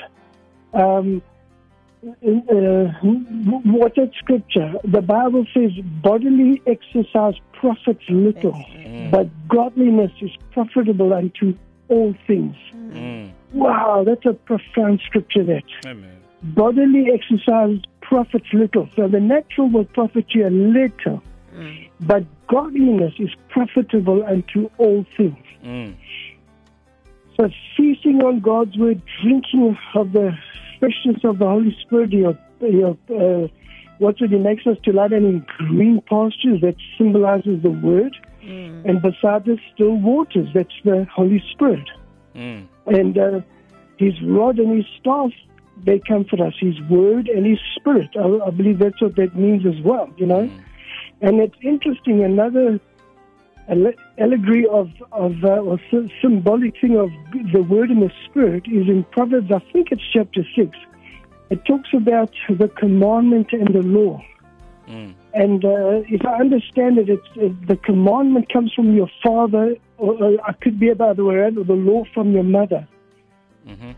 Um, 0.73 1.23
uh, 2.07 2.93
what's 3.65 3.97
that 3.97 4.11
scripture? 4.19 4.75
The 4.85 5.01
Bible 5.01 5.47
says 5.55 5.73
bodily 6.03 6.61
exercise 6.67 7.35
profits 7.53 8.05
little, 8.09 8.53
but 9.11 9.29
godliness 9.49 10.13
is 10.21 10.31
profitable 10.53 11.13
unto 11.15 11.57
all 11.89 12.15
things. 12.27 12.57
Wow, 13.53 14.05
that's 14.07 14.27
a 14.27 14.35
profound 14.35 15.01
scripture 15.07 15.45
that 15.45 15.63
Amen. 15.87 16.21
bodily 16.43 17.07
exercise 17.13 17.79
profits 18.01 18.47
little. 18.53 18.89
So 18.97 19.09
the 19.09 19.21
natural 19.21 19.71
will 19.71 19.85
profit 19.85 20.27
you 20.35 20.47
a 20.47 20.51
little, 20.51 21.23
but 22.01 22.25
godliness 22.49 23.15
is 23.19 23.31
profitable 23.49 24.25
unto 24.27 24.69
all 24.79 25.07
things. 25.17 25.45
Mm. 25.65 25.95
So 27.37 27.49
feasting 27.77 28.23
on 28.23 28.41
God's 28.41 28.77
word, 28.77 29.01
drinking 29.23 29.77
of 29.95 30.13
the 30.13 30.37
freshness 30.79 31.23
of 31.25 31.39
the 31.39 31.47
Holy 31.47 31.77
Spirit, 31.83 32.13
your, 32.13 32.39
your, 32.61 32.97
uh, 33.11 33.49
what's 33.99 34.21
it? 34.21 34.31
He 34.31 34.39
makes 34.39 34.67
us 34.67 34.77
to 34.85 34.93
lie 34.93 35.09
down 35.09 35.25
in 35.25 35.47
green 35.59 36.01
pastures 36.09 36.61
that 36.61 36.77
symbolizes 36.99 37.63
the 37.63 37.71
word, 37.71 38.17
and 38.87 39.01
beside 39.01 39.47
the 39.47 39.59
still 39.73 39.97
waters, 39.97 40.49
that's 40.55 40.75
the 40.85 41.07
Holy 41.15 41.43
Spirit. 41.53 41.89
Mm. 42.35 42.67
And 42.87 43.17
uh, 43.17 43.41
his 43.97 44.13
rod 44.23 44.59
and 44.59 44.77
his 44.77 44.87
staff, 45.01 45.31
they 45.85 45.99
comfort 46.01 46.41
us. 46.41 46.55
His 46.61 46.79
word 46.91 47.29
and 47.29 47.47
his 47.47 47.59
spirit. 47.77 48.11
I, 48.17 48.47
I 48.47 48.51
believe 48.51 48.79
that's 48.79 49.01
what 49.01 49.17
that 49.17 49.35
means 49.35 49.65
as 49.67 49.83
well, 49.83 50.11
you 50.17 50.27
know. 50.27 50.51
And 51.21 51.41
it's 51.41 51.57
interesting, 51.63 52.23
another 52.23 52.67
alle- 52.69 52.81
allegory 53.69 54.67
of, 54.67 54.91
of 55.13 55.43
uh, 55.43 55.49
or 55.49 55.81
sy- 55.91 56.13
symbolic 56.21 56.81
thing 56.81 56.97
of 56.97 57.11
the 57.53 57.63
word 57.63 57.91
and 57.91 58.03
the 58.03 58.13
spirit 58.27 58.65
is 58.67 58.89
in 58.89 59.05
Proverbs, 59.11 59.51
I 59.51 59.61
think 59.73 59.91
it's 59.91 60.03
chapter 60.13 60.43
6. 60.57 60.77
It 61.51 61.65
talks 61.65 61.89
about 61.95 62.33
the 62.49 62.69
commandment 62.69 63.53
and 63.53 63.75
the 63.75 63.83
law. 63.83 64.23
And 65.33 65.65
uh, 65.65 66.03
if 66.09 66.25
I 66.27 66.41
understand 66.41 66.99
it, 66.99 67.09
it's, 67.09 67.27
uh, 67.37 67.49
the 67.67 67.77
commandment 67.77 68.53
comes 68.53 68.73
from 68.75 68.95
your 68.95 69.09
father, 69.23 69.77
or, 69.99 70.23
or 70.23 70.39
I 70.47 70.53
could 70.53 70.79
be 70.79 70.91
about 70.91 71.17
the 71.17 71.25
way 71.25 71.37
around, 71.37 71.59
or 71.59 71.65
the 71.65 71.73
law 71.73 72.05
from 72.13 72.33
your 72.33 72.45
mother. 72.45 72.87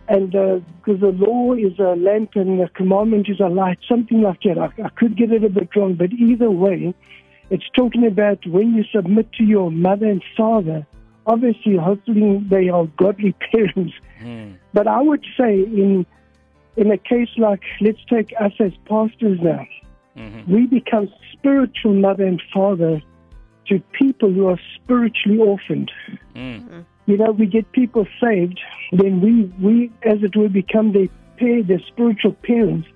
And 0.09 0.31
because 0.31 1.01
the 1.01 1.13
law 1.13 1.53
is 1.55 1.79
a 1.81 1.97
lamp 1.97 2.37
and 2.37 2.61
the 2.61 2.69
commandment 2.69 3.29
is 3.29 3.41
a 3.41 3.49
light, 3.49 3.79
something 3.89 4.23
like 4.23 4.43
that. 4.43 4.59
I, 4.59 4.71
I 4.83 4.89
could 4.91 5.17
get 5.17 5.33
it 5.33 5.43
a 5.43 5.49
bit 5.49 5.75
wrong, 5.75 5.95
but 5.95 6.13
either 6.13 6.51
way, 6.51 6.95
it's 7.51 7.69
talking 7.75 8.07
about 8.07 8.45
when 8.47 8.75
you 8.75 8.85
submit 8.95 9.33
to 9.35 9.45
your 9.45 9.71
mother 9.71 10.07
and 10.07 10.23
father. 10.37 10.87
Obviously, 11.27 11.77
hopefully, 11.77 12.45
they 12.49 12.69
are 12.69 12.87
godly 12.97 13.33
parents. 13.53 13.95
Hmm. 14.21 14.53
But 14.73 14.87
I 14.87 15.01
would 15.01 15.25
say, 15.39 15.55
in 15.55 16.07
in 16.77 16.91
a 16.91 16.99
case 16.99 17.31
like, 17.39 17.63
let's 17.81 18.05
take 18.09 18.33
us 18.39 18.53
as 18.61 18.73
pastors 18.85 19.39
now, 19.41 19.67
mm-hmm. 20.17 20.53
we 20.53 20.67
become 20.67 21.09
spiritual 21.33 21.95
mother 21.95 22.25
and 22.25 22.43
father 22.53 23.01
to 23.69 23.81
people 23.93 24.33
who 24.33 24.47
are 24.49 24.61
spiritually 24.75 25.39
orphaned. 25.39 25.91
Mm. 26.35 26.63
Mm-hmm. 26.63 26.81
You 27.07 27.17
know, 27.19 27.31
we 27.33 27.47
get 27.47 27.71
people 27.73 28.07
saved, 28.21 28.61
then 28.93 29.21
we, 29.21 29.45
we 29.65 29.93
as 30.03 30.23
it 30.23 30.37
were, 30.37 30.49
become 30.49 30.93
their, 30.93 31.07
pa- 31.39 31.67
their 31.67 31.81
spiritual 31.87 32.33
parents, 32.33 32.89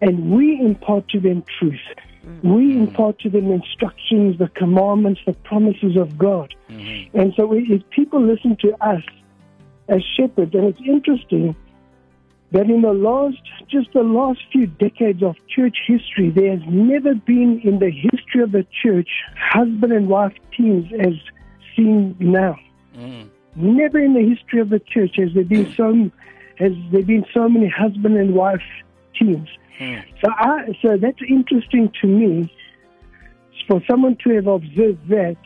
and 0.00 0.30
we 0.30 0.58
impart 0.60 1.08
to 1.10 1.20
them 1.20 1.44
truth. 1.58 1.78
Mm-hmm. 2.26 2.54
We 2.54 2.76
impart 2.76 3.18
to 3.20 3.30
them 3.30 3.50
instructions, 3.50 4.38
the 4.38 4.48
commandments, 4.48 5.20
the 5.26 5.32
promises 5.32 5.96
of 5.96 6.18
God. 6.18 6.54
Mm-hmm. 6.68 7.18
And 7.18 7.32
so 7.36 7.52
if 7.52 7.88
people 7.90 8.22
listen 8.22 8.56
to 8.60 8.72
us 8.84 9.02
as 9.88 10.02
shepherds, 10.16 10.54
and 10.54 10.64
it's 10.64 10.80
interesting 10.86 11.56
that 12.52 12.68
in 12.68 12.82
the 12.82 12.92
last, 12.92 13.40
just 13.68 13.92
the 13.92 14.02
last 14.02 14.40
few 14.52 14.66
decades 14.66 15.22
of 15.22 15.36
church 15.48 15.78
history, 15.86 16.30
there 16.30 16.56
has 16.56 16.62
never 16.68 17.14
been 17.14 17.60
in 17.64 17.78
the 17.78 17.90
history 17.90 18.42
of 18.42 18.52
the 18.52 18.66
church 18.82 19.08
husband 19.36 19.92
and 19.92 20.08
wife 20.08 20.34
teams 20.56 20.92
as 20.98 21.14
seen 21.76 22.16
now. 22.18 22.58
Mm-hmm. 22.96 23.28
Never 23.56 23.98
in 23.98 24.14
the 24.14 24.34
history 24.34 24.60
of 24.60 24.70
the 24.70 24.80
church 24.80 25.16
has 25.16 25.30
there 25.34 25.44
been 25.44 25.66
mm. 25.66 25.76
so 25.76 26.10
has 26.58 26.72
there 26.92 27.02
been 27.02 27.24
so 27.32 27.48
many 27.48 27.68
husband 27.68 28.16
and 28.16 28.34
wife 28.34 28.62
teams. 29.18 29.48
So 30.22 30.30
I, 30.30 30.78
so 30.82 30.96
that's 30.96 31.20
interesting 31.28 31.92
to 32.00 32.06
me. 32.06 32.54
For 33.66 33.80
someone 33.88 34.16
to 34.24 34.30
have 34.30 34.46
observed 34.46 35.08
that, 35.08 35.36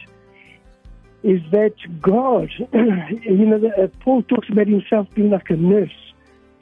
is 1.25 1.41
that 1.53 1.75
God, 2.03 2.51
you 2.73 3.47
know, 3.47 3.61
uh, 3.83 3.89
Paul 4.01 4.23
talks 4.25 4.49
about 4.51 4.67
himself 4.67 5.09
being 5.15 5.31
like 5.31 5.49
a 5.49 5.57
nurse. 5.57 5.91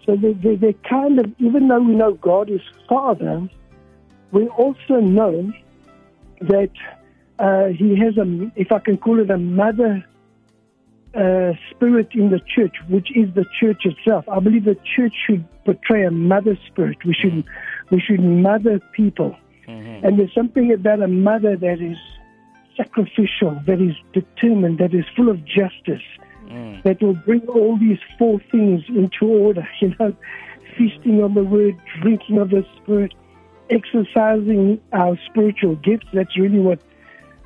So 0.07 0.17
they, 0.17 0.33
they, 0.35 0.55
they 0.55 0.73
kind 0.89 1.19
of, 1.19 1.27
even 1.39 1.69
though 1.69 1.81
we 1.81 1.95
know 1.95 2.15
God 2.15 2.49
is 2.49 2.61
Father, 2.89 3.49
we 4.31 4.47
also 4.49 5.01
know 5.01 5.53
that 6.43 6.71
uh, 7.41 7.67
He 7.67 7.99
has 7.99 8.17
a, 8.17 8.51
if 8.55 8.71
I 8.71 8.79
can 8.79 8.99
call 8.99 9.21
it 9.21 9.31
a 9.31 9.39
mother 9.39 10.05
uh, 11.15 11.53
spirit 11.71 12.09
in 12.15 12.31
the 12.31 12.41
church, 12.41 12.75
which 12.89 13.15
is 13.17 13.33
the 13.35 13.45
church 13.61 13.85
itself. 13.85 14.29
I 14.29 14.41
believe 14.41 14.65
the 14.65 14.79
church 14.97 15.15
should 15.27 15.45
portray 15.65 16.05
a 16.05 16.11
mother 16.11 16.59
spirit. 16.67 16.99
We 17.05 17.15
should, 17.15 17.45
we 17.91 18.01
should 18.01 18.21
mother 18.21 18.81
people. 18.93 19.37
And 20.05 20.19
there's 20.19 20.35
something 20.35 20.73
about 20.73 21.03
a 21.03 21.09
mother 21.09 21.57
that 21.57 21.81
is 21.81 21.97
sacrificial, 22.77 23.61
that 23.67 23.81
is 23.81 23.95
determined, 24.13 24.79
that 24.79 24.93
is 24.95 25.05
full 25.15 25.29
of 25.29 25.45
justice, 25.45 26.03
that 26.85 27.01
will 27.01 27.15
bring 27.15 27.47
all 27.49 27.79
these 27.79 27.99
four 28.19 28.41
things 28.51 28.83
into 28.89 29.27
order. 29.27 29.69
You 29.81 29.95
know, 29.99 30.17
feasting 30.77 31.23
on 31.23 31.35
the 31.35 31.45
word, 31.45 31.77
drinking 32.01 32.39
of 32.39 32.51
the 32.51 32.65
spirit, 32.77 33.15
exercising 33.71 34.81
our 34.93 35.19
spiritual 35.27 35.77
gifts. 35.77 36.07
That's 36.13 36.37
really 36.39 36.59
what 36.59 36.81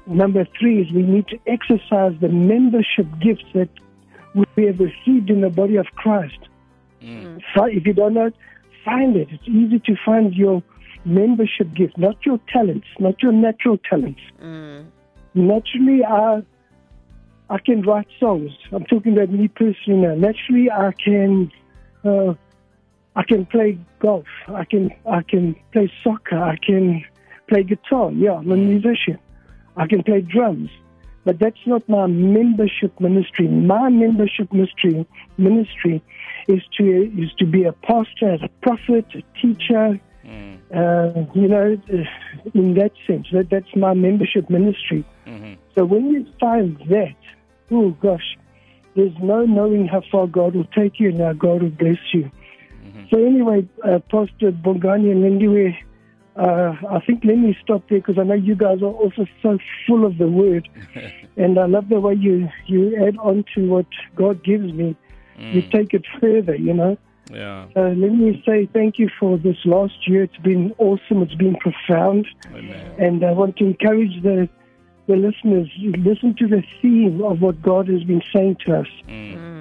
number 0.06 0.46
three 0.58 0.82
is. 0.82 0.92
We 0.92 1.02
need 1.02 1.26
to 1.28 1.38
exercise 1.46 2.12
the 2.20 2.28
membership 2.28 3.06
gifts 3.20 3.44
that 3.54 3.68
we 4.56 4.66
have 4.66 4.78
received 4.78 5.30
in 5.30 5.40
the 5.40 5.50
body 5.50 5.76
of 5.76 5.86
Christ. 5.96 6.38
So 7.54 7.64
if 7.64 7.86
you 7.86 7.92
don't 7.92 8.14
know, 8.14 8.30
find 8.84 9.16
it. 9.16 9.28
It's 9.30 9.46
easy 9.46 9.78
to 9.80 9.96
find 10.04 10.34
your 10.34 10.62
membership 11.04 11.72
gift, 11.74 11.96
not 11.98 12.16
your 12.26 12.40
talents, 12.52 12.86
not 12.98 13.22
your 13.22 13.32
natural 13.32 13.78
talents. 13.78 14.20
Mm. 14.42 14.86
Naturally, 15.34 16.04
I, 16.04 16.42
I 17.48 17.58
can 17.58 17.82
write 17.82 18.08
songs. 18.18 18.50
I'm 18.72 18.84
talking 18.84 19.12
about 19.12 19.30
me 19.30 19.48
personally 19.48 20.00
now. 20.00 20.14
Naturally, 20.14 20.70
I 20.70 20.92
can, 20.92 21.52
uh, 22.04 22.34
I 23.14 23.22
can 23.22 23.46
play 23.46 23.78
golf. 24.00 24.26
I 24.48 24.64
can, 24.64 24.90
I 25.10 25.22
can 25.22 25.54
play 25.72 25.92
soccer. 26.02 26.38
I 26.42 26.56
can 26.56 27.04
play 27.48 27.62
guitar. 27.62 28.10
Yeah, 28.12 28.34
I'm 28.34 28.50
a 28.50 28.56
musician. 28.56 29.18
I 29.76 29.86
can 29.86 30.02
play 30.02 30.20
drums. 30.22 30.70
But 31.24 31.38
that's 31.40 31.58
not 31.66 31.88
my 31.88 32.06
membership 32.06 33.00
ministry. 33.00 33.48
My 33.48 33.88
membership 33.88 34.52
ministry 34.52 35.06
ministry 35.38 36.02
is 36.46 36.62
to 36.78 37.12
is 37.22 37.32
to 37.38 37.46
be 37.46 37.64
a 37.64 37.72
pastor, 37.72 38.38
a 38.42 38.48
prophet, 38.62 39.06
a 39.14 39.22
teacher. 39.40 40.00
Uh, 40.74 41.24
you 41.34 41.46
know, 41.48 41.76
in 42.54 42.74
that 42.74 42.92
sense, 43.06 43.26
that 43.32 43.48
that's 43.50 43.74
my 43.76 43.94
membership 43.94 44.48
ministry. 44.50 45.04
So 45.74 45.84
when 45.84 46.10
you 46.10 46.26
find 46.40 46.76
that, 46.88 47.16
oh 47.70 47.90
gosh, 47.90 48.36
there's 48.94 49.16
no 49.20 49.44
knowing 49.44 49.86
how 49.86 50.02
far 50.10 50.26
God 50.26 50.54
will 50.54 50.64
take 50.74 50.98
you 50.98 51.10
and 51.10 51.20
how 51.20 51.32
God 51.32 51.62
will 51.62 51.70
bless 51.70 51.98
you. 52.12 52.30
So 53.10 53.24
anyway, 53.24 53.68
uh, 53.84 53.98
Pastor 54.10 54.50
Bongani 54.52 55.10
and 55.12 55.22
Lindiwe, 55.24 55.76
uh, 56.36 56.74
I 56.90 57.00
think 57.00 57.24
let 57.24 57.38
me 57.38 57.56
stop 57.62 57.88
there 57.88 57.98
because 57.98 58.18
I 58.18 58.24
know 58.24 58.34
you 58.34 58.54
guys 58.54 58.82
are 58.82 58.86
also 58.86 59.26
so 59.42 59.58
full 59.86 60.04
of 60.04 60.18
the 60.18 60.28
word, 60.28 60.68
and 61.36 61.58
I 61.58 61.66
love 61.66 61.88
the 61.88 62.00
way 62.00 62.14
you 62.14 62.48
you 62.66 62.96
add 63.06 63.16
on 63.18 63.44
to 63.54 63.68
what 63.68 63.86
God 64.14 64.44
gives 64.44 64.72
me. 64.72 64.96
You 65.38 65.60
take 65.60 65.92
it 65.92 66.04
further, 66.18 66.54
you 66.54 66.72
know. 66.72 66.96
Yeah. 67.30 67.66
Uh, 67.76 67.88
let 67.88 68.12
me 68.12 68.42
say 68.46 68.66
thank 68.72 68.98
you 68.98 69.10
for 69.18 69.36
this 69.36 69.56
last 69.64 70.08
year. 70.08 70.22
It's 70.22 70.36
been 70.38 70.74
awesome. 70.78 71.22
It's 71.22 71.34
been 71.34 71.56
profound, 71.56 72.26
Amen. 72.54 72.94
and 72.98 73.24
I 73.24 73.32
want 73.32 73.56
to 73.58 73.64
encourage 73.66 74.22
the 74.22 74.48
the 75.06 75.16
listeners 75.16 75.68
listen 75.78 76.34
to 76.34 76.48
the 76.48 76.62
theme 76.82 77.22
of 77.22 77.40
what 77.40 77.62
God 77.62 77.88
has 77.88 78.02
been 78.04 78.22
saying 78.32 78.56
to 78.66 78.80
us. 78.80 78.88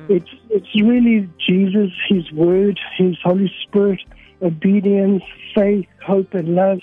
It's 0.09 0.29
it's 0.49 0.81
really 0.81 1.29
Jesus, 1.39 1.91
His 2.07 2.31
Word, 2.31 2.79
His 2.97 3.17
Holy 3.23 3.51
Spirit, 3.63 4.01
obedience, 4.41 5.23
faith, 5.53 5.87
hope, 6.05 6.33
and 6.33 6.55
love, 6.55 6.79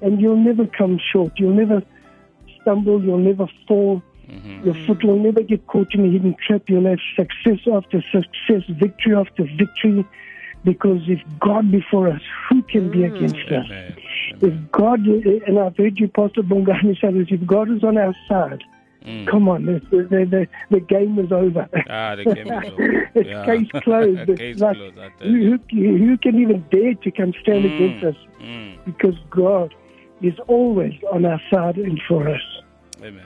and 0.00 0.20
you'll 0.20 0.36
never 0.36 0.66
come 0.66 0.98
short. 1.12 1.32
You'll 1.36 1.54
never 1.54 1.82
stumble. 2.60 3.02
You'll 3.02 3.18
never 3.18 3.46
fall. 3.66 4.02
Mm-hmm. 4.28 4.66
Your 4.66 4.86
foot 4.86 5.02
will 5.04 5.18
never 5.18 5.42
get 5.42 5.66
caught 5.66 5.94
in 5.94 6.04
a 6.04 6.10
hidden 6.10 6.36
trap. 6.46 6.62
You'll 6.68 6.88
have 6.88 6.98
success 7.16 7.60
after 7.72 8.02
success, 8.12 8.62
victory 8.68 9.14
after 9.14 9.44
victory, 9.44 10.06
because 10.64 11.00
if 11.08 11.20
God 11.40 11.70
before 11.70 12.08
us, 12.08 12.20
who 12.48 12.62
can 12.62 12.90
be 12.90 12.98
mm. 12.98 13.16
against 13.16 13.36
us? 13.50 13.64
Amen. 13.64 13.96
If 14.40 14.70
God, 14.70 15.00
and 15.06 15.58
I've 15.58 15.76
heard 15.76 15.98
you, 15.98 16.08
Pastor 16.08 16.42
Bongani, 16.42 17.00
say 17.00 17.10
this, 17.12 17.28
if 17.30 17.46
God 17.46 17.70
is 17.70 17.82
on 17.82 17.96
our 17.96 18.14
side, 18.28 18.62
come 19.30 19.48
on, 19.48 19.64
the, 19.66 19.80
the, 19.90 20.06
the, 20.26 20.48
the 20.70 20.80
game 20.80 21.18
is 21.18 21.32
over. 21.32 21.68
Ah, 21.88 22.14
the 22.16 22.24
game 22.24 22.46
is 22.52 22.70
over. 22.72 23.10
it's 23.14 23.28
Yeah. 23.28 23.44
case 23.46 23.68
closed. 23.82 24.28
It's 24.28 24.38
Case 24.40 24.58
like, 24.60 24.76
closed, 24.76 24.98
who, 25.20 25.58
who, 25.70 25.96
who 25.96 26.18
can 26.18 26.40
even 26.40 26.64
dare 26.70 26.94
to 26.94 27.10
come 27.10 27.32
stand 27.42 27.64
Mm. 27.64 27.74
against 27.74 28.04
us? 28.04 28.16
Because 28.84 29.14
God 29.30 29.74
is 30.22 30.34
always 30.46 30.94
on 31.12 31.24
our 31.24 31.40
side 31.50 31.76
and 31.76 32.00
for 32.08 32.28
us. 32.28 32.42
Amen. 33.02 33.24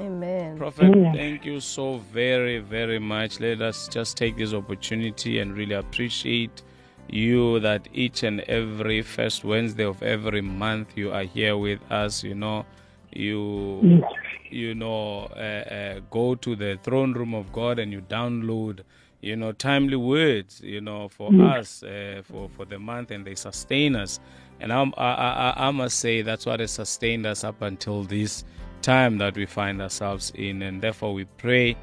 Amen. 0.00 0.56
Prophet, 0.58 0.94
Yeah. 0.96 1.12
thank 1.12 1.44
you 1.44 1.60
so 1.60 1.98
very, 2.12 2.58
very 2.58 2.98
much. 2.98 3.38
Let 3.40 3.62
us 3.62 3.88
just 3.88 4.16
take 4.16 4.36
this 4.36 4.52
opportunity 4.52 5.38
and 5.38 5.56
really 5.56 5.74
appreciate 5.74 6.62
you 7.08 7.60
that 7.60 7.86
each 7.92 8.22
and 8.22 8.40
every 8.42 9.02
first 9.02 9.44
Wednesday 9.44 9.84
of 9.84 10.02
every 10.02 10.40
month 10.40 10.96
you 10.96 11.12
are 11.12 11.22
here 11.22 11.56
with 11.56 11.80
us. 11.92 12.24
You 12.24 12.34
know, 12.34 12.66
you 13.14 14.02
you 14.50 14.74
know 14.74 15.24
uh, 15.36 15.38
uh, 15.38 16.00
go 16.10 16.34
to 16.34 16.54
the 16.56 16.78
throne 16.82 17.12
room 17.12 17.34
of 17.34 17.52
God 17.52 17.78
and 17.78 17.92
you 17.92 18.00
download 18.02 18.80
you 19.20 19.36
know 19.36 19.52
timely 19.52 19.96
words 19.96 20.60
you 20.62 20.80
know 20.80 21.08
for 21.08 21.32
us 21.42 21.82
uh, 21.82 22.22
for 22.24 22.48
for 22.50 22.64
the 22.64 22.78
month 22.78 23.10
and 23.10 23.26
they 23.26 23.34
sustain 23.34 23.96
us. 23.96 24.20
And 24.60 24.72
I'm, 24.72 24.94
I, 24.96 25.54
I 25.56 25.68
I 25.68 25.70
must 25.70 25.98
say 25.98 26.22
that's 26.22 26.46
what 26.46 26.60
has 26.60 26.70
sustained 26.70 27.26
us 27.26 27.42
up 27.44 27.60
until 27.62 28.04
this 28.04 28.44
time 28.82 29.18
that 29.18 29.34
we 29.34 29.46
find 29.46 29.80
ourselves 29.82 30.30
in. 30.34 30.62
And 30.62 30.80
therefore 30.80 31.14
we 31.14 31.24
pray 31.24 31.76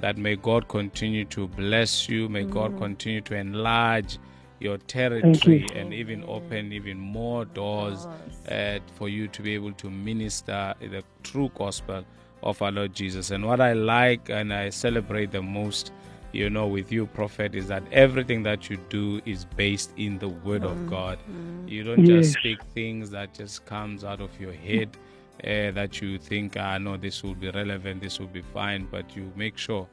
that 0.00 0.16
may 0.16 0.36
God 0.36 0.68
continue 0.68 1.24
to 1.26 1.46
bless 1.46 2.08
you, 2.08 2.28
may 2.28 2.44
God 2.44 2.76
continue 2.78 3.20
to 3.22 3.34
enlarge 3.34 4.18
your 4.60 4.78
territory 4.78 5.66
and 5.74 5.92
even 5.94 6.24
open 6.26 6.72
even 6.72 6.98
more 6.98 7.44
doors 7.44 8.06
uh, 8.50 8.78
for 8.94 9.08
you 9.08 9.28
to 9.28 9.42
be 9.42 9.54
able 9.54 9.72
to 9.72 9.90
minister 9.90 10.74
the 10.80 11.02
true 11.22 11.50
gospel 11.54 12.04
of 12.42 12.60
our 12.62 12.72
Lord 12.72 12.94
Jesus. 12.94 13.30
And 13.30 13.44
what 13.46 13.60
I 13.60 13.72
like 13.74 14.30
and 14.30 14.52
I 14.52 14.70
celebrate 14.70 15.32
the 15.32 15.42
most, 15.42 15.92
you 16.32 16.50
know, 16.50 16.66
with 16.66 16.92
you, 16.92 17.06
Prophet, 17.06 17.54
is 17.54 17.68
that 17.68 17.82
everything 17.92 18.42
that 18.44 18.70
you 18.70 18.78
do 18.88 19.20
is 19.26 19.44
based 19.44 19.92
in 19.96 20.18
the 20.18 20.28
Word 20.28 20.64
of 20.64 20.86
God. 20.86 21.18
You 21.66 21.84
don't 21.84 22.04
just 22.04 22.32
speak 22.32 22.62
things 22.74 23.10
that 23.10 23.34
just 23.34 23.64
comes 23.66 24.04
out 24.04 24.20
of 24.20 24.38
your 24.40 24.52
head. 24.52 24.96
Uh, 25.44 25.70
that 25.72 26.00
you 26.00 26.18
think, 26.18 26.56
ah, 26.58 26.78
no, 26.78 26.96
this 26.96 27.22
will 27.22 27.34
be 27.34 27.50
relevant, 27.50 28.00
this 28.00 28.18
will 28.18 28.26
be 28.28 28.40
fine, 28.42 28.86
but 28.90 29.14
you 29.14 29.30
make 29.36 29.58
sure 29.58 29.86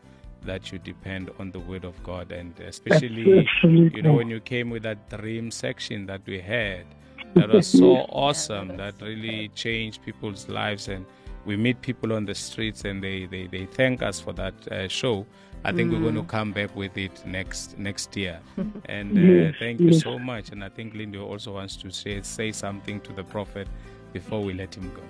that 0.45 0.71
you 0.71 0.79
depend 0.79 1.29
on 1.39 1.51
the 1.51 1.59
Word 1.59 1.83
of 1.85 2.01
God, 2.03 2.31
and 2.31 2.57
especially, 2.59 3.47
you 3.63 4.01
know, 4.01 4.13
when 4.13 4.29
you 4.29 4.39
came 4.39 4.69
with 4.69 4.83
that 4.83 5.09
dream 5.09 5.51
section 5.51 6.05
that 6.07 6.21
we 6.25 6.39
had, 6.39 6.85
that 7.35 7.49
was 7.49 7.67
so 7.67 7.97
awesome. 8.09 8.77
That 8.77 8.95
really 9.01 9.49
changed 9.49 10.03
people's 10.03 10.47
lives, 10.49 10.87
and 10.87 11.05
we 11.45 11.55
meet 11.57 11.81
people 11.81 12.13
on 12.13 12.25
the 12.25 12.35
streets, 12.35 12.85
and 12.85 13.03
they 13.03 13.25
they, 13.25 13.47
they 13.47 13.65
thank 13.65 14.01
us 14.01 14.19
for 14.19 14.33
that 14.33 14.53
uh, 14.71 14.87
show. 14.87 15.25
I 15.65 15.71
think 15.71 15.93
we're 15.93 16.01
going 16.01 16.15
to 16.15 16.23
come 16.23 16.51
back 16.51 16.75
with 16.75 16.97
it 16.97 17.25
next 17.25 17.77
next 17.77 18.15
year, 18.17 18.39
and 18.85 19.17
uh, 19.17 19.21
Yes, 19.21 19.55
thank 19.59 19.79
you 19.79 19.91
yes. 19.91 20.03
so 20.03 20.19
much. 20.19 20.49
And 20.51 20.63
I 20.63 20.69
think 20.69 20.93
Lindy 20.93 21.17
also 21.19 21.53
wants 21.53 21.75
to 21.77 21.89
say 21.91 22.21
say 22.21 22.51
something 22.51 22.99
to 23.01 23.13
the 23.13 23.23
prophet 23.23 23.67
before 24.11 24.41
we 24.43 24.53
let 24.53 24.75
him 24.75 24.91
go. 24.93 25.01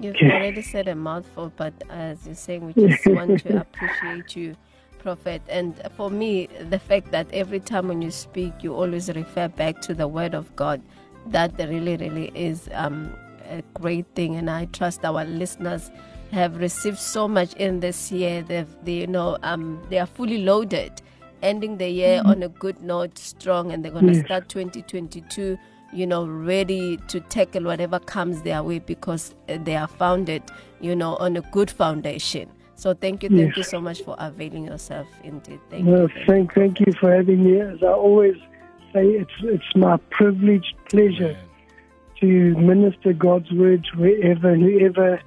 You've 0.00 0.16
already 0.16 0.62
said 0.62 0.88
a 0.88 0.94
mouthful, 0.94 1.52
but 1.56 1.72
as 1.90 2.26
you're 2.26 2.34
saying, 2.34 2.66
we 2.66 2.74
just 2.74 3.06
want 3.06 3.40
to 3.40 3.60
appreciate 3.60 4.36
you, 4.36 4.56
Prophet. 4.98 5.42
And 5.48 5.80
for 5.96 6.10
me, 6.10 6.48
the 6.68 6.78
fact 6.78 7.10
that 7.12 7.26
every 7.32 7.60
time 7.60 7.88
when 7.88 8.02
you 8.02 8.10
speak, 8.10 8.52
you 8.62 8.74
always 8.74 9.08
refer 9.08 9.48
back 9.48 9.80
to 9.82 9.94
the 9.94 10.08
Word 10.08 10.34
of 10.34 10.54
God, 10.56 10.82
that 11.28 11.52
really, 11.58 11.96
really 11.96 12.30
is 12.34 12.68
um, 12.72 13.14
a 13.48 13.62
great 13.74 14.06
thing. 14.14 14.36
And 14.36 14.50
I 14.50 14.66
trust 14.66 15.04
our 15.04 15.24
listeners 15.24 15.90
have 16.32 16.56
received 16.58 16.98
so 16.98 17.28
much 17.28 17.54
in 17.54 17.80
this 17.80 18.10
year. 18.10 18.42
They've, 18.42 18.66
they, 18.84 18.92
you 19.00 19.06
know, 19.06 19.38
um, 19.42 19.80
they 19.90 19.98
are 19.98 20.06
fully 20.06 20.38
loaded, 20.38 21.00
ending 21.42 21.78
the 21.78 21.88
year 21.88 22.22
on 22.24 22.42
a 22.42 22.48
good 22.48 22.82
note, 22.82 23.16
strong, 23.18 23.70
and 23.72 23.84
they're 23.84 23.92
going 23.92 24.06
to 24.08 24.14
Yes. 24.14 24.24
start 24.26 24.48
2022 24.48 25.56
you 25.94 26.06
know, 26.06 26.26
ready 26.26 26.96
to 27.08 27.20
tackle 27.20 27.62
whatever 27.64 27.98
comes 28.00 28.42
their 28.42 28.62
way 28.62 28.80
because 28.80 29.34
uh, 29.48 29.58
they 29.62 29.76
are 29.76 29.86
founded, 29.86 30.42
you 30.80 30.94
know, 30.96 31.16
on 31.16 31.36
a 31.36 31.40
good 31.52 31.70
foundation. 31.70 32.50
So 32.74 32.92
thank 32.94 33.22
you, 33.22 33.28
thank 33.28 33.48
Yes. 33.50 33.56
you 33.56 33.62
so 33.62 33.80
much 33.80 34.02
for 34.02 34.16
availing 34.18 34.64
yourself. 34.66 35.06
Indeed, 35.22 35.60
thank 35.70 35.86
Well, 35.86 36.02
you. 36.02 36.08
thank 36.26 36.52
thank, 36.52 36.54
thank 36.54 36.80
you 36.80 36.92
for 37.00 37.14
having 37.14 37.44
me. 37.44 37.60
As 37.60 37.82
I 37.82 37.92
always 37.92 38.36
say, 38.92 39.06
it's 39.06 39.30
it's 39.42 39.76
my 39.76 39.96
privileged 40.10 40.74
pleasure 40.90 41.36
to 42.20 42.26
minister 42.56 43.12
God's 43.12 43.50
words 43.52 43.84
wherever 43.94 44.50
and 44.50 44.62
whoever. 44.62 45.20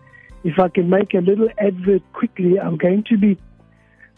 If 0.43 0.59
I 0.59 0.67
can 0.67 0.89
make 0.89 1.13
a 1.13 1.19
little 1.19 1.49
advert 1.57 2.03
quickly, 2.13 2.59
I'm 2.59 2.77
going 2.77 3.03
to 3.05 3.17
be 3.17 3.37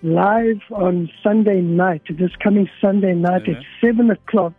live 0.02 0.62
on 0.72 1.10
Sunday 1.24 1.62
night, 1.62 2.02
this 2.10 2.32
coming 2.44 2.70
Sunday 2.82 3.14
night 3.14 3.48
at 3.50 3.64
7 3.82 4.10
o'clock. 4.10 4.54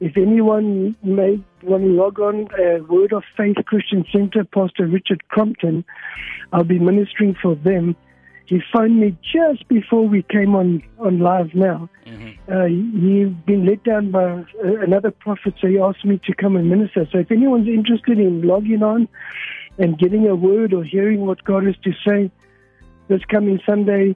If 0.00 0.16
anyone 0.16 0.94
may 1.02 1.42
want 1.62 1.84
to 1.84 1.90
log 1.90 2.20
on, 2.20 2.48
uh, 2.52 2.84
Word 2.84 3.12
of 3.12 3.22
Faith 3.36 3.56
Christian 3.66 4.04
Center, 4.12 4.44
Pastor 4.44 4.86
Richard 4.86 5.26
Crompton, 5.28 5.84
I'll 6.52 6.64
be 6.64 6.78
ministering 6.78 7.34
for 7.40 7.54
them. 7.54 7.96
He 8.46 8.60
phoned 8.72 9.00
me 9.00 9.16
just 9.22 9.66
before 9.68 10.06
we 10.06 10.22
came 10.22 10.54
on, 10.54 10.82
on 10.98 11.20
live 11.20 11.54
now. 11.54 11.88
Uh, 12.46 12.66
he's 12.66 13.28
been 13.46 13.64
let 13.64 13.82
down 13.84 14.10
by 14.10 14.24
uh, 14.24 14.44
another 14.82 15.10
prophet, 15.10 15.54
so 15.60 15.66
he 15.66 15.78
asked 15.78 16.04
me 16.04 16.20
to 16.26 16.34
come 16.34 16.56
and 16.56 16.68
minister. 16.68 17.06
So 17.10 17.18
if 17.18 17.32
anyone's 17.32 17.68
interested 17.68 18.18
in 18.18 18.42
logging 18.42 18.82
on 18.82 19.08
and 19.78 19.98
getting 19.98 20.28
a 20.28 20.34
word 20.34 20.74
or 20.74 20.84
hearing 20.84 21.24
what 21.24 21.42
God 21.44 21.64
has 21.64 21.76
to 21.84 21.92
say 22.06 22.30
this 23.08 23.24
coming 23.30 23.60
Sunday 23.64 24.14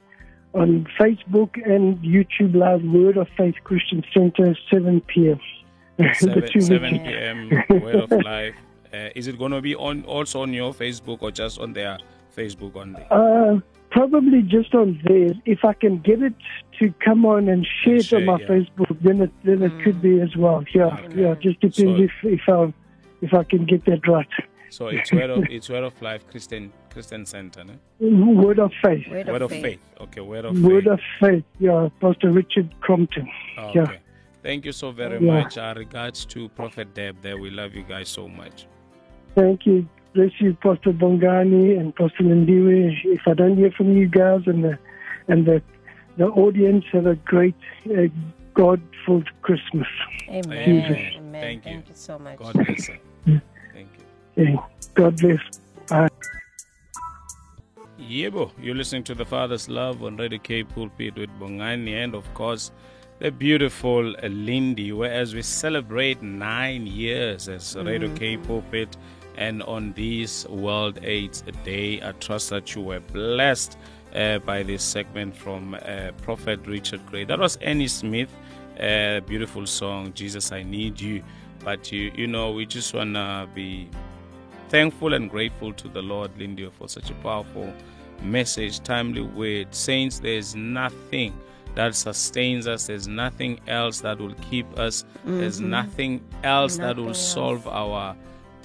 on 0.54 0.86
Facebook 0.98 1.54
and 1.64 1.98
YouTube 1.98 2.54
Live, 2.54 2.82
Word 2.82 3.16
of 3.16 3.28
Faith 3.36 3.54
Christian 3.64 4.02
Center, 4.12 4.56
7 4.70 5.00
p.m. 5.02 5.40
7, 6.14 6.60
7 6.60 6.98
p.m. 7.00 7.50
Word 7.82 7.96
of 7.96 8.10
Life. 8.24 8.54
Uh, 8.92 9.08
is 9.14 9.26
it 9.26 9.38
going 9.38 9.52
to 9.52 9.60
be 9.60 9.74
on 9.74 10.04
also 10.04 10.40
on 10.42 10.52
your 10.52 10.72
Facebook 10.72 11.18
or 11.22 11.30
just 11.30 11.58
on 11.60 11.72
their 11.74 11.98
Facebook 12.34 12.74
only? 12.76 13.02
Uh, 13.10 13.60
probably 13.90 14.42
just 14.42 14.74
on 14.74 14.98
theirs. 15.04 15.36
If 15.44 15.64
I 15.64 15.74
can 15.74 15.98
get 15.98 16.22
it 16.22 16.34
to 16.78 16.94
come 17.04 17.26
on 17.26 17.48
and 17.48 17.66
share 17.84 17.96
it 17.96 18.06
share, 18.06 18.20
on 18.20 18.24
my 18.26 18.38
yeah. 18.40 18.46
Facebook, 18.46 19.02
then 19.02 19.20
it 19.22 19.30
then 19.44 19.62
it 19.62 19.72
could 19.84 20.00
be 20.00 20.20
as 20.20 20.34
well. 20.36 20.64
Yeah, 20.74 20.86
Okay. 20.86 21.20
yeah. 21.22 21.34
Just 21.34 21.60
depends 21.60 21.76
So- 21.76 21.96
if 21.98 22.12
if 22.22 22.48
I 22.48 22.72
if 23.20 23.34
I 23.34 23.44
can 23.44 23.66
get 23.66 23.84
that 23.86 24.06
right. 24.08 24.28
So 24.70 24.88
it's 24.96 25.12
Word 25.12 25.30
of 25.30 25.44
it's 25.50 25.68
Word 25.68 25.84
of 25.84 26.00
Life 26.02 26.26
Christian 26.30 26.72
Christian 26.90 27.24
Center, 27.26 27.64
no? 27.64 27.74
Word 28.00 28.58
of 28.58 28.72
faith. 28.82 29.04
Word, 29.10 29.26
Word 29.28 29.42
of, 29.42 29.50
of 29.50 29.50
faith. 29.50 29.62
Faith. 29.62 29.80
Okay, 30.00 30.20
Word 30.20 30.44
of 30.44 30.62
Word 30.62 30.84
Faith. 30.84 30.92
of 30.92 31.00
faith. 31.20 31.44
Yeah, 31.58 31.88
Pastor 32.00 32.30
Richard 32.30 32.68
Crompton. 32.80 33.28
Okay. 33.58 33.80
Yeah. 33.80 33.92
Thank 34.42 34.64
you 34.64 34.72
so 34.72 34.90
very 34.92 35.18
Yeah. 35.24 35.42
much. 35.42 35.58
Our 35.58 35.74
regards 35.74 36.24
to 36.26 36.48
Prophet 36.50 36.94
Deb 36.94 37.20
there. 37.22 37.36
We 37.36 37.50
love 37.50 37.74
you 37.74 37.82
guys 37.82 38.08
so 38.08 38.28
much. 38.28 38.66
Thank 39.34 39.66
you. 39.66 39.88
Bless 40.14 40.30
you, 40.40 40.54
Pastor 40.54 40.92
Bongani 40.92 41.78
and 41.78 41.94
Pastor 41.94 42.24
Lindiwe. 42.24 42.98
If 43.04 43.28
I 43.28 43.34
don't 43.34 43.56
hear 43.56 43.70
from 43.72 43.96
you 43.96 44.08
guys 44.08 44.42
and 44.46 44.64
the 44.64 44.78
and 45.28 45.44
the 45.46 45.62
the 46.16 46.26
audience, 46.26 46.84
have 46.92 47.06
a 47.06 47.14
great 47.14 47.54
uh, 47.90 48.08
God-filled 48.54 49.28
Christmas. 49.42 49.86
Amen. 50.28 50.42
Amen. 50.50 51.12
Amen. 51.18 51.40
Thank 51.42 51.66
you. 51.66 51.72
you 51.74 51.82
so 51.94 52.18
much. 52.18 52.38
God 52.38 52.54
bless 52.54 52.88
you. 52.88 53.40
Thank 54.38 54.50
you. 54.50 54.54
Yeah. 54.54 54.66
God 54.94 55.16
bless. 55.20 55.40
Bye. 55.88 56.08
Yebo, 58.00 58.52
you're 58.60 58.74
listening 58.74 59.02
to 59.04 59.14
the 59.14 59.24
Father's 59.24 59.68
Love 59.68 60.02
on 60.04 60.16
Radio 60.16 60.38
Cape 60.38 60.68
Pulpit 60.70 61.16
with 61.16 61.30
Bongani 61.40 61.92
and 61.92 62.14
of 62.14 62.32
course 62.34 62.70
the 63.18 63.32
beautiful 63.32 64.14
Lindy, 64.22 64.92
whereas 64.92 65.34
we 65.34 65.42
celebrate 65.42 66.22
nine 66.22 66.86
years 66.86 67.48
as 67.48 67.74
Radio 67.76 68.14
Cape 68.14 68.44
Pulpit 68.44 68.96
and 69.36 69.60
on 69.64 69.92
this 69.94 70.46
World 70.46 71.00
AIDS 71.02 71.42
Day, 71.64 72.00
I 72.00 72.12
trust 72.12 72.50
that 72.50 72.74
you 72.76 72.82
were 72.82 73.00
blessed 73.00 73.76
uh, 74.14 74.38
by 74.38 74.62
this 74.62 74.84
segment 74.84 75.36
from 75.36 75.74
uh, 75.74 76.12
Prophet 76.22 76.64
Richard 76.66 77.04
Gray. 77.06 77.24
That 77.24 77.40
was 77.40 77.56
Annie 77.56 77.88
Smith, 77.88 78.32
uh, 78.80 79.20
beautiful 79.20 79.66
song, 79.66 80.12
Jesus 80.14 80.52
I 80.52 80.62
Need 80.62 81.00
You. 81.00 81.24
But 81.64 81.90
you, 81.90 82.12
you 82.14 82.28
know, 82.28 82.52
we 82.52 82.66
just 82.66 82.94
wanna 82.94 83.48
be 83.52 83.90
thankful 84.68 85.14
and 85.14 85.30
grateful 85.30 85.72
to 85.74 85.88
the 85.88 86.02
Lord, 86.02 86.30
Lindy, 86.38 86.68
for 86.78 86.88
such 86.88 87.10
a 87.10 87.14
powerful 87.14 87.72
message, 88.22 88.80
timely 88.80 89.22
word. 89.22 89.74
Saints, 89.74 90.18
there's 90.18 90.54
nothing 90.54 91.38
that 91.74 91.94
sustains 91.94 92.66
us, 92.66 92.86
there's 92.86 93.06
nothing 93.06 93.60
else 93.66 94.00
that 94.00 94.18
will 94.18 94.34
keep 94.50 94.78
us, 94.78 95.04
there's 95.24 95.60
nothing 95.60 96.24
else 96.42 96.76
that 96.78 96.96
will 96.96 97.08
else. 97.08 97.32
solve 97.32 97.66
our 97.68 98.16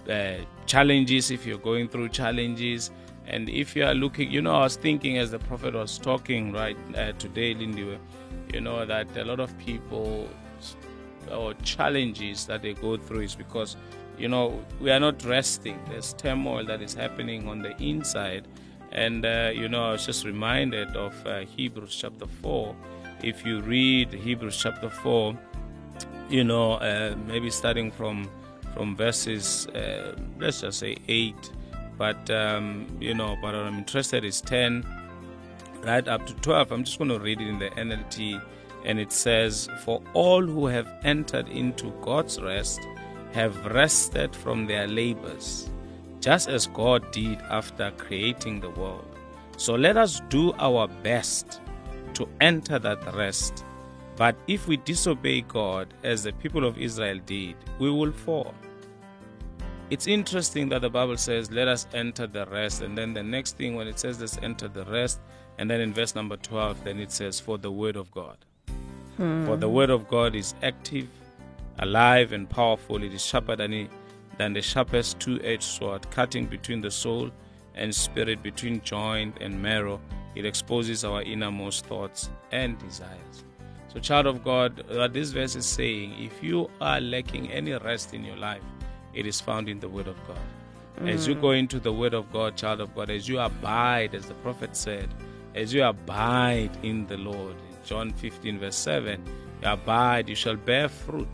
uh, 0.10 0.34
challenges 0.66 1.32
if 1.32 1.46
you're 1.46 1.58
going 1.58 1.88
through 1.88 2.10
challenges. 2.10 2.92
And 3.26 3.50
if 3.50 3.76
you 3.76 3.86
are 3.86 3.94
looking, 3.94 4.32
you 4.32 4.42
know, 4.42 4.56
I 4.56 4.63
was 4.63 4.76
thinking 4.76 5.18
as 5.18 5.32
the 5.32 5.39
prophet 5.39 5.74
was 5.74 5.98
talking 5.98 6.52
right 6.52 6.76
uh, 6.96 7.13
today, 7.13 7.54
Lindy, 7.54 7.98
you 8.54 8.62
know, 8.62 8.86
that 8.86 9.16
a 9.16 9.24
lot 9.24 9.39
of 9.39 9.58
people 9.58 10.28
or 11.32 11.54
challenges 11.63 12.46
that 12.48 12.62
they 12.62 12.74
go 12.74 12.98
through 12.98 13.22
is 13.22 13.36
because 13.36 13.78
you 14.17 14.28
know 14.28 14.63
we 14.80 14.91
are 14.91 14.99
not 14.99 15.23
resting. 15.26 15.80
There's 15.89 16.13
turmoil 16.13 16.65
that 16.65 16.82
is 16.82 16.93
happening 16.93 17.47
on 17.47 17.62
the 17.62 17.76
inside. 17.82 18.47
And 18.91 19.26
uh, 19.26 19.52
you 19.54 19.67
know 19.67 19.86
i 19.86 19.91
was 19.93 20.06
just 20.06 20.23
reminded 20.23 20.95
of 20.95 21.15
uh, 21.26 21.39
hebrews 21.39 21.95
chapter 21.95 22.28
4 22.28 22.76
if 23.23 23.43
you 23.43 23.60
read 23.62 24.13
hebrews 24.13 24.56
chapter 24.56 24.88
4 24.88 25.36
you 26.30 26.43
know 26.43 26.73
uh, 26.73 27.15
maybe 27.26 27.49
starting 27.49 27.89
from 27.89 28.30
from 28.76 28.95
verses 28.95 29.65
uh, 29.69 30.15
let's 30.39 30.62
just 30.62 30.78
say 30.78 30.95
8 31.08 31.34
but 31.97 32.30
um, 32.30 32.86
you 32.99 33.15
know 33.15 33.36
but 33.41 33.56
i'm 33.56 33.80
interested 33.80 34.23
is 34.23 34.41
10 34.41 34.86
right 35.84 36.08
up 36.08 36.26
to 36.26 36.34
12. 36.36 36.71
I'm 36.71 36.84
just 36.84 36.97
going 36.97 37.10
to 37.10 37.19
read 37.19 37.41
it 37.41 37.47
in 37.47 37.60
the 37.60 37.69
NLT. 37.71 38.41
And 38.86 38.99
it 38.99 39.12
says, 39.12 39.69
For 39.84 40.02
all 40.13 40.41
who 40.41 40.65
have 40.67 40.88
entered 41.04 41.47
into 41.49 41.91
God's 42.02 42.41
rest 42.41 42.82
have 43.34 43.65
rested 43.67 44.36
from 44.36 44.65
their 44.67 44.88
labors, 44.88 45.69
just 46.19 46.48
as 46.48 46.67
God 46.67 47.12
did 47.12 47.39
after 47.50 47.91
creating 47.98 48.60
the 48.60 48.70
world. 48.70 49.05
So 49.57 49.76
let 49.76 49.97
us 49.97 50.22
do 50.30 50.53
our 50.53 50.88
best 50.88 51.62
to 52.14 52.28
enter 52.41 52.80
that 52.80 53.14
rest. 53.16 53.66
But 54.16 54.36
if 54.47 54.68
we 54.68 54.78
disobey 54.78 55.41
God, 55.41 55.93
as 56.03 56.24
the 56.24 56.34
people 56.34 56.66
of 56.66 56.78
Israel 56.78 57.20
did, 57.26 57.55
we 57.80 57.89
will 57.89 58.12
fall. 58.12 58.53
It's 59.89 60.07
interesting 60.07 60.70
that 60.70 60.82
the 60.82 60.89
Bible 60.89 61.18
says, 61.18 61.51
let 61.51 61.68
us 61.68 61.88
enter 61.93 62.28
the 62.28 62.45
rest. 62.45 62.82
And 62.82 62.97
then 62.97 63.14
the 63.14 63.24
next 63.24 63.57
thing, 63.57 63.76
when 63.76 63.88
it 63.88 63.99
says, 63.99 64.20
let's 64.20 64.38
enter 64.38 64.68
the 64.68 64.86
rest, 64.86 65.20
And 65.57 65.70
then 65.70 65.82
in 65.82 65.93
verse 65.93 66.16
number 66.16 66.38
12, 66.38 66.84
then 66.84 66.99
it 66.99 67.12
says, 67.12 67.39
For 67.39 67.57
the 67.57 67.72
word 67.72 67.95
of 67.95 68.12
God. 68.12 68.38
Hmm. 69.18 69.45
For 69.45 69.55
the 69.55 69.70
word 69.70 69.89
of 69.89 70.07
God 70.07 70.36
is 70.36 70.55
active, 70.64 71.07
alive, 71.80 72.32
and 72.32 72.49
powerful. 72.49 73.03
It 73.03 73.13
is 73.13 73.26
sharper 73.26 73.55
than, 73.55 73.74
it, 73.74 73.91
than 74.38 74.53
the 74.53 74.61
sharpest 74.61 75.19
two 75.19 75.39
edged 75.41 75.63
sword, 75.63 76.09
cutting 76.11 76.45
between 76.45 76.82
the 76.82 76.91
soul 76.91 77.32
and 77.76 77.93
spirit, 77.93 78.43
between 78.43 78.82
joint 78.82 79.38
and 79.41 79.61
marrow. 79.61 79.99
It 80.36 80.45
exposes 80.45 81.03
our 81.03 81.21
innermost 81.21 81.86
thoughts 81.86 82.30
and 82.51 82.78
desires. 82.80 83.43
So, 83.93 83.99
child 83.99 84.26
of 84.26 84.43
God, 84.43 84.84
what 84.89 85.13
this 85.13 85.32
verse 85.32 85.55
is 85.55 85.67
saying, 85.67 86.15
if 86.19 86.41
you 86.41 86.69
are 86.82 86.99
lacking 86.99 87.51
any 87.51 87.74
rest 87.74 88.13
in 88.13 88.24
your 88.24 88.38
life, 88.38 88.63
it 89.13 89.28
is 89.28 89.39
found 89.39 89.69
in 89.69 89.80
the 89.80 89.89
Word 89.89 90.07
of 90.07 90.17
God. 90.28 90.39
As 91.07 91.28
you 91.28 91.36
go 91.36 91.47
mm. 91.47 91.59
into 91.59 91.80
the 91.80 91.93
Word 91.93 92.13
of 92.13 92.32
God, 92.32 92.55
child 92.55 92.82
of 92.82 92.95
God, 92.95 93.09
as 93.09 93.28
you 93.28 93.39
abide, 93.39 94.15
as 94.15 94.26
the 94.26 94.34
prophet 94.36 94.76
said, 94.76 95.09
as 95.53 95.74
you 95.74 95.84
abide 95.84 96.71
in 96.84 97.05
the 97.07 97.17
Lord, 97.17 97.55
John 97.84 98.11
15, 98.13 98.59
verse 98.59 98.76
7, 98.76 99.24
you 99.61 99.67
abide, 99.67 100.30
you 100.30 100.36
shall 100.36 100.55
bear 100.55 100.89
fruit. 100.89 101.28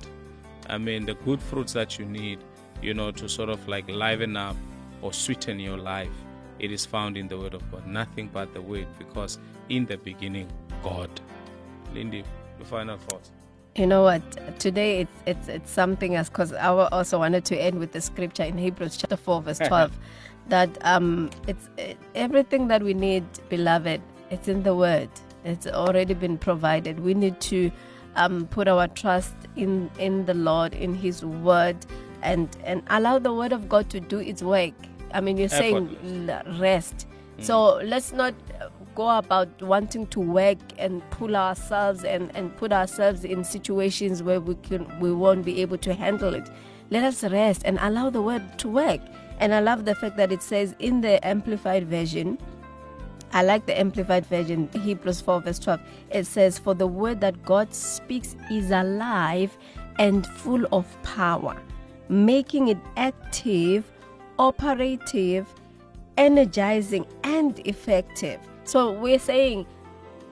I 0.69 0.77
mean, 0.77 1.05
the 1.05 1.15
good 1.15 1.41
fruits 1.41 1.73
that 1.73 1.97
you 1.97 2.05
need, 2.05 2.39
you 2.81 2.93
know, 2.93 3.11
to 3.11 3.27
sort 3.27 3.49
of 3.49 3.67
like 3.67 3.89
liven 3.89 4.37
up 4.37 4.55
or 5.01 5.11
sweeten 5.11 5.59
your 5.59 5.77
life, 5.77 6.11
it 6.59 6.71
is 6.71 6.85
found 6.85 7.17
in 7.17 7.27
the 7.27 7.37
Word 7.37 7.53
of 7.53 7.71
God. 7.71 7.87
Nothing 7.87 8.29
but 8.31 8.53
the 8.53 8.61
Word, 8.61 8.87
because 8.97 9.39
in 9.69 9.85
the 9.85 9.97
beginning, 9.97 10.47
God. 10.83 11.09
Lindy, 11.93 12.23
your 12.57 12.65
final 12.65 12.97
thoughts. 12.97 13.31
You 13.75 13.87
know 13.87 14.03
what? 14.03 14.21
Today 14.59 15.01
it's 15.01 15.17
it's 15.25 15.47
it's 15.47 15.71
something 15.71 16.15
else 16.15 16.29
because 16.29 16.53
I 16.53 16.67
also 16.67 17.17
wanted 17.19 17.45
to 17.45 17.57
end 17.57 17.79
with 17.79 17.91
the 17.91 18.01
scripture 18.01 18.43
in 18.43 18.57
Hebrews 18.57 18.97
chapter 18.97 19.15
four 19.15 19.41
verse 19.41 19.59
twelve, 19.67 19.97
that 20.49 20.69
um 20.81 21.29
it's 21.47 21.69
it, 21.77 21.97
everything 22.13 22.67
that 22.67 22.83
we 22.83 22.93
need, 22.93 23.25
beloved. 23.47 24.01
It's 24.29 24.47
in 24.47 24.63
the 24.63 24.75
Word. 24.75 25.09
It's 25.45 25.65
already 25.65 26.13
been 26.13 26.37
provided. 26.37 26.99
We 26.99 27.13
need 27.13 27.39
to 27.41 27.71
um 28.15 28.47
put 28.47 28.67
our 28.67 28.87
trust 28.87 29.35
in 29.55 29.89
in 29.99 30.25
the 30.25 30.33
Lord, 30.33 30.73
in 30.73 30.93
His 30.95 31.23
Word, 31.23 31.77
and 32.21 32.49
and 32.63 32.83
allow 32.87 33.19
the 33.19 33.33
Word 33.33 33.51
of 33.51 33.69
God 33.69 33.89
to 33.91 33.99
do 33.99 34.19
its 34.19 34.41
work. 34.41 34.73
I 35.13 35.21
mean, 35.21 35.37
you're 35.37 35.49
saying 35.49 35.97
rest. 36.59 37.07
So 37.41 37.75
let's 37.77 38.11
not 38.11 38.33
go 38.95 39.17
about 39.17 39.61
wanting 39.61 40.07
to 40.07 40.19
work 40.19 40.57
and 40.77 41.01
pull 41.09 41.35
ourselves 41.35 42.03
and, 42.03 42.35
and 42.35 42.55
put 42.57 42.73
ourselves 42.73 43.23
in 43.23 43.45
situations 43.45 44.21
where 44.21 44.41
we 44.41 44.55
can 44.55 44.99
we 44.99 45.11
won't 45.11 45.45
be 45.45 45.61
able 45.61 45.77
to 45.77 45.93
handle 45.93 46.33
it. 46.33 46.49
Let 46.89 47.03
us 47.03 47.23
rest 47.23 47.61
and 47.65 47.77
allow 47.81 48.09
the 48.09 48.21
word 48.21 48.59
to 48.59 48.67
work. 48.67 48.99
And 49.39 49.53
I 49.53 49.61
love 49.61 49.85
the 49.85 49.95
fact 49.95 50.17
that 50.17 50.31
it 50.31 50.43
says 50.43 50.75
in 50.79 50.99
the 51.01 51.25
amplified 51.25 51.87
version, 51.87 52.37
I 53.31 53.43
like 53.43 53.65
the 53.65 53.77
amplified 53.79 54.25
version, 54.25 54.69
Hebrews 54.73 55.21
4, 55.21 55.41
verse 55.41 55.59
12. 55.59 55.79
It 56.11 56.25
says, 56.25 56.57
For 56.57 56.73
the 56.73 56.87
word 56.87 57.21
that 57.21 57.43
God 57.43 57.73
speaks 57.73 58.35
is 58.51 58.71
alive 58.71 59.55
and 59.99 60.25
full 60.25 60.65
of 60.71 60.85
power, 61.03 61.61
making 62.07 62.69
it 62.69 62.77
active, 62.97 63.91
operative, 64.39 65.47
energizing, 66.17 67.05
and 67.23 67.59
effective. 67.67 68.39
So 68.63 68.91
we're 68.91 69.19
saying, 69.19 69.65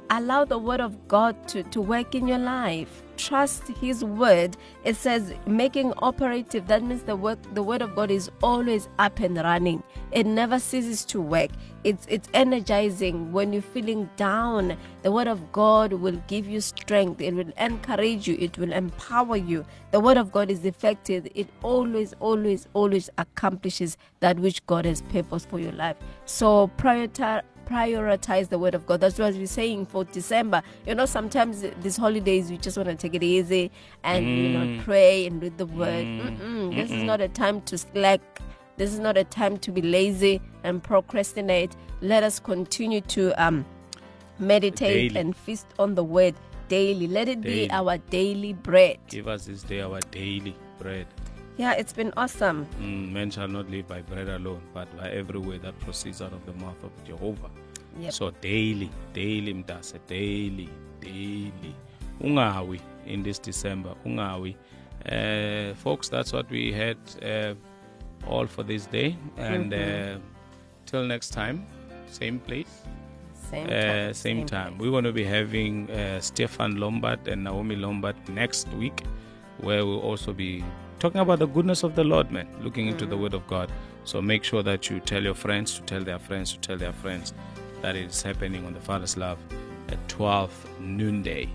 allow 0.09 0.45
the 0.45 0.57
word 0.57 0.81
of 0.81 1.07
God 1.07 1.47
to, 1.49 1.63
to 1.63 1.81
work 1.81 2.15
in 2.15 2.27
your 2.27 2.39
life. 2.39 3.03
Trust 3.17 3.67
his 3.67 4.03
word. 4.03 4.55
It 4.83 4.95
says 4.95 5.33
making 5.45 5.93
operative. 5.97 6.67
That 6.67 6.83
means 6.83 7.03
the 7.03 7.15
work 7.15 7.39
the 7.53 7.63
word 7.63 7.81
of 7.81 7.95
God 7.95 8.11
is 8.11 8.29
always 8.41 8.87
up 8.99 9.19
and 9.19 9.37
running. 9.37 9.83
It 10.11 10.25
never 10.25 10.59
ceases 10.59 11.03
to 11.05 11.19
work. 11.19 11.49
It's 11.83 12.05
it's 12.09 12.29
energizing 12.33 13.31
when 13.31 13.53
you're 13.53 13.61
feeling 13.61 14.09
down. 14.15 14.77
The 15.01 15.11
word 15.11 15.27
of 15.27 15.51
God 15.51 15.93
will 15.93 16.21
give 16.27 16.47
you 16.47 16.61
strength. 16.61 17.21
It 17.21 17.33
will 17.33 17.51
encourage 17.57 18.27
you. 18.27 18.37
It 18.39 18.57
will 18.57 18.71
empower 18.71 19.37
you. 19.37 19.65
The 19.91 19.99
word 19.99 20.17
of 20.17 20.31
God 20.31 20.51
is 20.51 20.63
effective. 20.65 21.27
It 21.33 21.49
always, 21.63 22.13
always, 22.19 22.67
always 22.73 23.09
accomplishes 23.17 23.97
that 24.19 24.39
which 24.39 24.65
God 24.67 24.85
has 24.85 25.01
purposed 25.01 25.49
for 25.49 25.59
your 25.59 25.71
life. 25.71 25.97
So 26.25 26.69
prioritize 26.77 27.41
prioritize 27.67 28.49
the 28.49 28.57
word 28.57 28.73
of 28.75 28.85
God. 28.85 29.01
That's 29.01 29.19
what 29.19 29.33
we're 29.33 29.45
saying 29.47 29.87
for 29.87 30.03
December. 30.05 30.61
You 30.85 30.95
know, 30.95 31.05
sometimes 31.05 31.63
these 31.81 31.97
holidays 31.97 32.49
we 32.49 32.57
just 32.57 32.77
want 32.77 32.89
to 32.89 32.95
take 32.95 33.13
it 33.15 33.23
easy 33.23 33.71
and 34.03 34.25
you 34.25 34.49
know 34.49 34.83
pray 34.83 35.25
and 35.27 35.41
read 35.41 35.57
the 35.57 35.65
word. 35.65 36.05
Mm-mm. 36.05 36.75
This 36.75 36.91
is 36.91 37.03
not 37.03 37.21
a 37.21 37.27
time 37.27 37.61
to 37.61 37.77
slack. 37.77 38.21
This 38.77 38.93
is 38.93 38.99
not 38.99 39.17
a 39.17 39.23
time 39.23 39.57
to 39.57 39.71
be 39.71 39.81
lazy 39.81 40.41
and 40.63 40.81
procrastinate. 40.83 41.75
Let 42.01 42.23
us 42.23 42.39
continue 42.39 43.01
to 43.01 43.31
um 43.43 43.65
meditate 44.39 45.09
Daily. 45.13 45.19
and 45.19 45.35
feast 45.35 45.65
on 45.79 45.95
the 45.95 46.03
word 46.03 46.35
daily. 46.67 47.07
Let 47.07 47.27
it 47.27 47.41
Daily. 47.41 47.67
be 47.67 47.71
our 47.71 47.97
daily 47.97 48.53
bread. 48.53 48.97
Give 49.07 49.27
us 49.27 49.45
this 49.45 49.63
day 49.63 49.81
our 49.81 49.99
daily 50.11 50.55
bread. 50.79 51.07
Yeah, 51.57 51.73
it's 51.73 51.93
been 51.93 52.13
awesome. 52.15 52.67
Mm, 52.79 53.11
man 53.11 53.31
shall 53.31 53.47
not 53.47 53.69
live 53.69 53.87
by 53.87 54.01
bread 54.01 54.29
alone, 54.29 54.61
but 54.73 54.95
by 54.97 55.09
every 55.09 55.39
word 55.39 55.63
that 55.63 55.77
proceeds 55.79 56.21
out 56.21 56.31
of 56.33 56.45
the 56.45 56.53
mouth 56.63 56.81
of 56.83 56.91
Jehovah. 57.03 57.49
Yep. 57.99 58.13
So 58.13 58.29
daily, 58.41 58.91
daily 59.13 59.53
mtase, 59.53 59.97
daily, 60.07 60.69
daily. 61.01 61.75
Ungawi 62.21 62.79
in 63.05 63.23
this 63.23 63.39
December, 63.39 63.95
ungawi. 64.05 64.55
Uh, 65.11 65.73
folks, 65.75 66.09
that's 66.09 66.31
what 66.33 66.49
we 66.49 66.71
had 66.71 66.97
uh, 67.23 67.53
all 68.27 68.45
for 68.45 68.63
this 68.63 68.85
day. 68.85 69.17
And 69.37 69.73
uh, 69.73 70.17
till 70.85 71.03
next 71.05 71.29
time, 71.29 71.65
same 72.07 72.39
place, 72.39 72.83
Same 73.49 73.65
uh, 73.67 73.69
time. 73.69 74.13
same 74.13 74.45
time. 74.45 74.77
We're 74.77 74.91
going 74.91 75.05
to 75.05 75.13
be 75.13 75.23
having 75.23 75.89
uh, 75.89 76.19
Stefan 76.19 76.77
Lombard 76.79 77.27
and 77.27 77.43
Naomi 77.43 77.75
Lombard 77.75 78.15
next 78.29 78.67
week, 78.73 79.03
where 79.59 79.85
we'll 79.85 80.01
also 80.01 80.33
be 80.33 80.63
talking 80.99 81.21
about 81.21 81.39
the 81.39 81.47
goodness 81.47 81.83
of 81.83 81.95
the 81.95 82.03
Lord, 82.03 82.31
man, 82.31 82.47
looking 82.61 82.87
into 82.87 83.05
the 83.05 83.17
Word 83.17 83.33
of 83.33 83.45
God. 83.47 83.71
So 84.03 84.21
make 84.21 84.43
sure 84.43 84.63
that 84.63 84.89
you 84.89 84.99
tell 84.99 85.23
your 85.23 85.33
friends 85.33 85.75
to 85.75 85.81
tell 85.81 86.03
their 86.03 86.19
friends 86.19 86.53
to 86.53 86.59
tell 86.59 86.77
their 86.77 86.93
friends 86.93 87.33
that 87.81 87.95
it 87.95 88.09
is 88.09 88.21
happening 88.21 88.65
on 88.65 88.73
the 88.73 88.79
Father's 88.79 89.17
Love 89.17 89.37
at 89.89 90.09
12 90.09 90.79
noonday. 90.79 91.49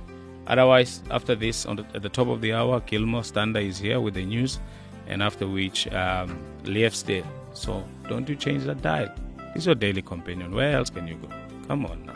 Otherwise, 0.47 1.03
after 1.11 1.35
this, 1.35 1.67
on 1.67 1.77
the, 1.77 1.87
at 1.95 2.03
the 2.03 2.09
top 2.09 2.29
of 2.29 2.41
the 2.41 2.53
hour, 2.53 2.81
Gilmore 2.81 3.25
Stander 3.25 3.61
is 3.61 3.79
here 3.79 4.01
with 4.01 4.15
the 4.15 4.25
news, 4.25 4.59
and 5.07 5.23
after 5.23 5.47
which, 5.47 5.93
um, 5.93 6.39
Leif's 6.65 7.03
there. 7.03 7.25
So 7.53 7.85
don't 8.09 8.29
you 8.29 8.37
change 8.37 8.65
that 8.65 8.83
dial. 8.83 9.11
He's 9.55 9.67
your 9.67 9.75
daily 9.75 10.03
companion. 10.03 10.55
Where 10.55 10.77
else 10.77 10.91
can 10.91 11.07
you 11.07 11.17
go? 11.17 11.29
Come 11.69 11.87
on 11.87 12.07
now. 12.07 12.13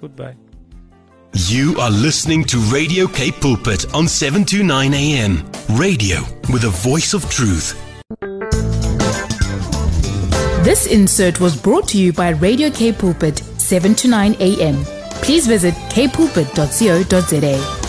Goodbye. 0.00 0.36
You 1.34 1.76
are 1.80 1.90
listening 1.90 2.44
to 2.44 2.58
Radio 2.58 3.06
Cape 3.06 3.40
Pulpit 3.40 3.86
on 3.94 4.06
729 4.06 4.92
AM. 4.92 5.50
Radio 5.78 6.20
with 6.52 6.64
a 6.64 6.68
voice 6.68 7.14
of 7.14 7.28
truth. 7.30 7.74
This 10.62 10.86
insert 10.86 11.40
was 11.40 11.56
brought 11.56 11.88
to 11.88 11.98
you 11.98 12.12
by 12.12 12.30
Radio 12.30 12.68
Cape 12.70 12.98
Pulpit, 12.98 13.38
7 13.56 13.94
to 13.94 14.08
9 14.08 14.36
a.m. 14.40 14.84
Please 15.22 15.46
visit 15.46 15.72
kpulpit.co.za. 15.88 17.81